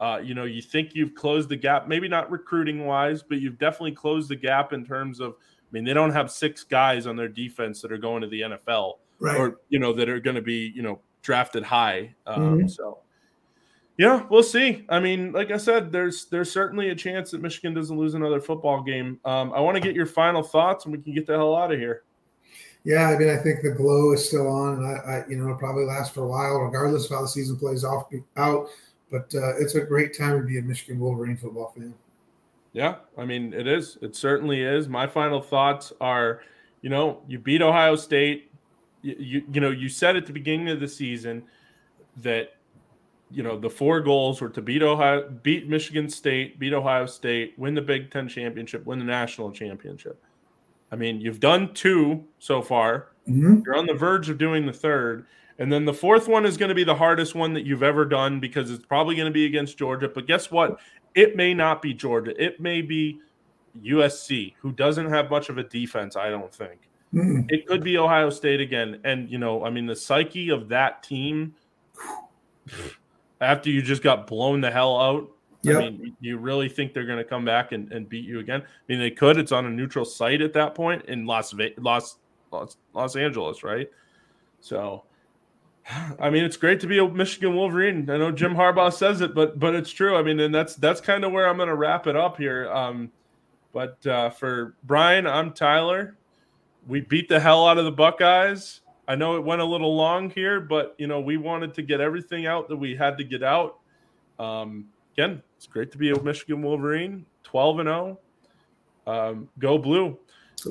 [0.00, 3.58] Uh, you know, you think you've closed the gap, maybe not recruiting wise, but you've
[3.58, 7.14] definitely closed the gap in terms of I mean, they don't have six guys on
[7.14, 9.36] their defense that are going to the NFL, right.
[9.38, 12.14] or you know that are going to be you know drafted high.
[12.26, 12.68] Um, mm-hmm.
[12.68, 12.98] So,
[13.96, 14.86] yeah, we'll see.
[14.88, 18.40] I mean, like I said, there's there's certainly a chance that Michigan doesn't lose another
[18.40, 19.20] football game.
[19.24, 21.72] Um, I want to get your final thoughts, and we can get the hell out
[21.72, 22.02] of here.
[22.84, 25.44] Yeah, I mean, I think the glow is still on, and I, I you know,
[25.44, 28.06] it'll probably last for a while, regardless of how the season plays off
[28.36, 28.68] out.
[29.10, 31.94] But uh, it's a great time to be a Michigan Wolverine football fan.
[32.72, 33.98] Yeah, I mean it is.
[34.02, 34.88] It certainly is.
[34.88, 36.42] My final thoughts are,
[36.82, 38.50] you know, you beat Ohio State.
[39.02, 41.44] You, you, you know, you said at the beginning of the season
[42.18, 42.54] that
[43.30, 47.54] you know the four goals were to beat Ohio, beat Michigan State, beat Ohio State,
[47.58, 50.22] win the Big Ten championship, win the national championship.
[50.90, 53.08] I mean, you've done two so far.
[53.28, 53.60] Mm-hmm.
[53.64, 55.26] You're on the verge of doing the third.
[55.58, 58.04] And then the fourth one is going to be the hardest one that you've ever
[58.04, 60.08] done because it's probably going to be against Georgia.
[60.08, 60.78] But guess what?
[61.14, 62.32] It may not be Georgia.
[62.42, 63.20] It may be
[63.82, 66.88] USC, who doesn't have much of a defense, I don't think.
[67.12, 67.46] Mm-hmm.
[67.48, 69.00] It could be Ohio State again.
[69.04, 71.54] And, you know, I mean, the psyche of that team
[73.40, 75.30] after you just got blown the hell out.
[75.62, 75.76] Yep.
[75.76, 78.62] I mean, you really think they're going to come back and, and beat you again?
[78.62, 79.38] I mean, they could.
[79.38, 82.16] It's on a neutral site at that point in Las Vegas, Los,
[82.52, 83.90] Los, Los Angeles, right?
[84.60, 85.04] So,
[86.20, 88.08] I mean, it's great to be a Michigan Wolverine.
[88.08, 90.16] I know Jim Harbaugh says it, but but it's true.
[90.16, 92.70] I mean, and that's that's kind of where I'm going to wrap it up here.
[92.72, 93.10] Um,
[93.72, 96.16] but uh, for Brian, I'm Tyler.
[96.86, 98.80] We beat the hell out of the Buckeyes.
[99.06, 102.00] I know it went a little long here, but you know we wanted to get
[102.00, 103.78] everything out that we had to get out.
[104.38, 108.18] Um, again, it's great to be a Michigan Wolverine, 12 and 0.
[109.08, 110.16] Um, go blue.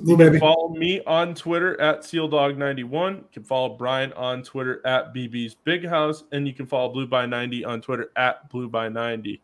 [0.05, 3.17] You can follow me on Twitter at SealDog91.
[3.17, 7.05] You can follow Brian on Twitter at BB's Big House, and you can follow Blue
[7.05, 9.41] by 90 on Twitter at Blue by 90.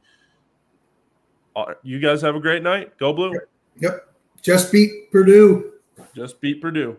[1.57, 2.97] Uh, you guys have a great night.
[2.97, 3.33] Go Blue.
[3.79, 4.13] Yep.
[4.41, 5.73] Just beat Purdue.
[6.15, 6.95] Just beat Purdue.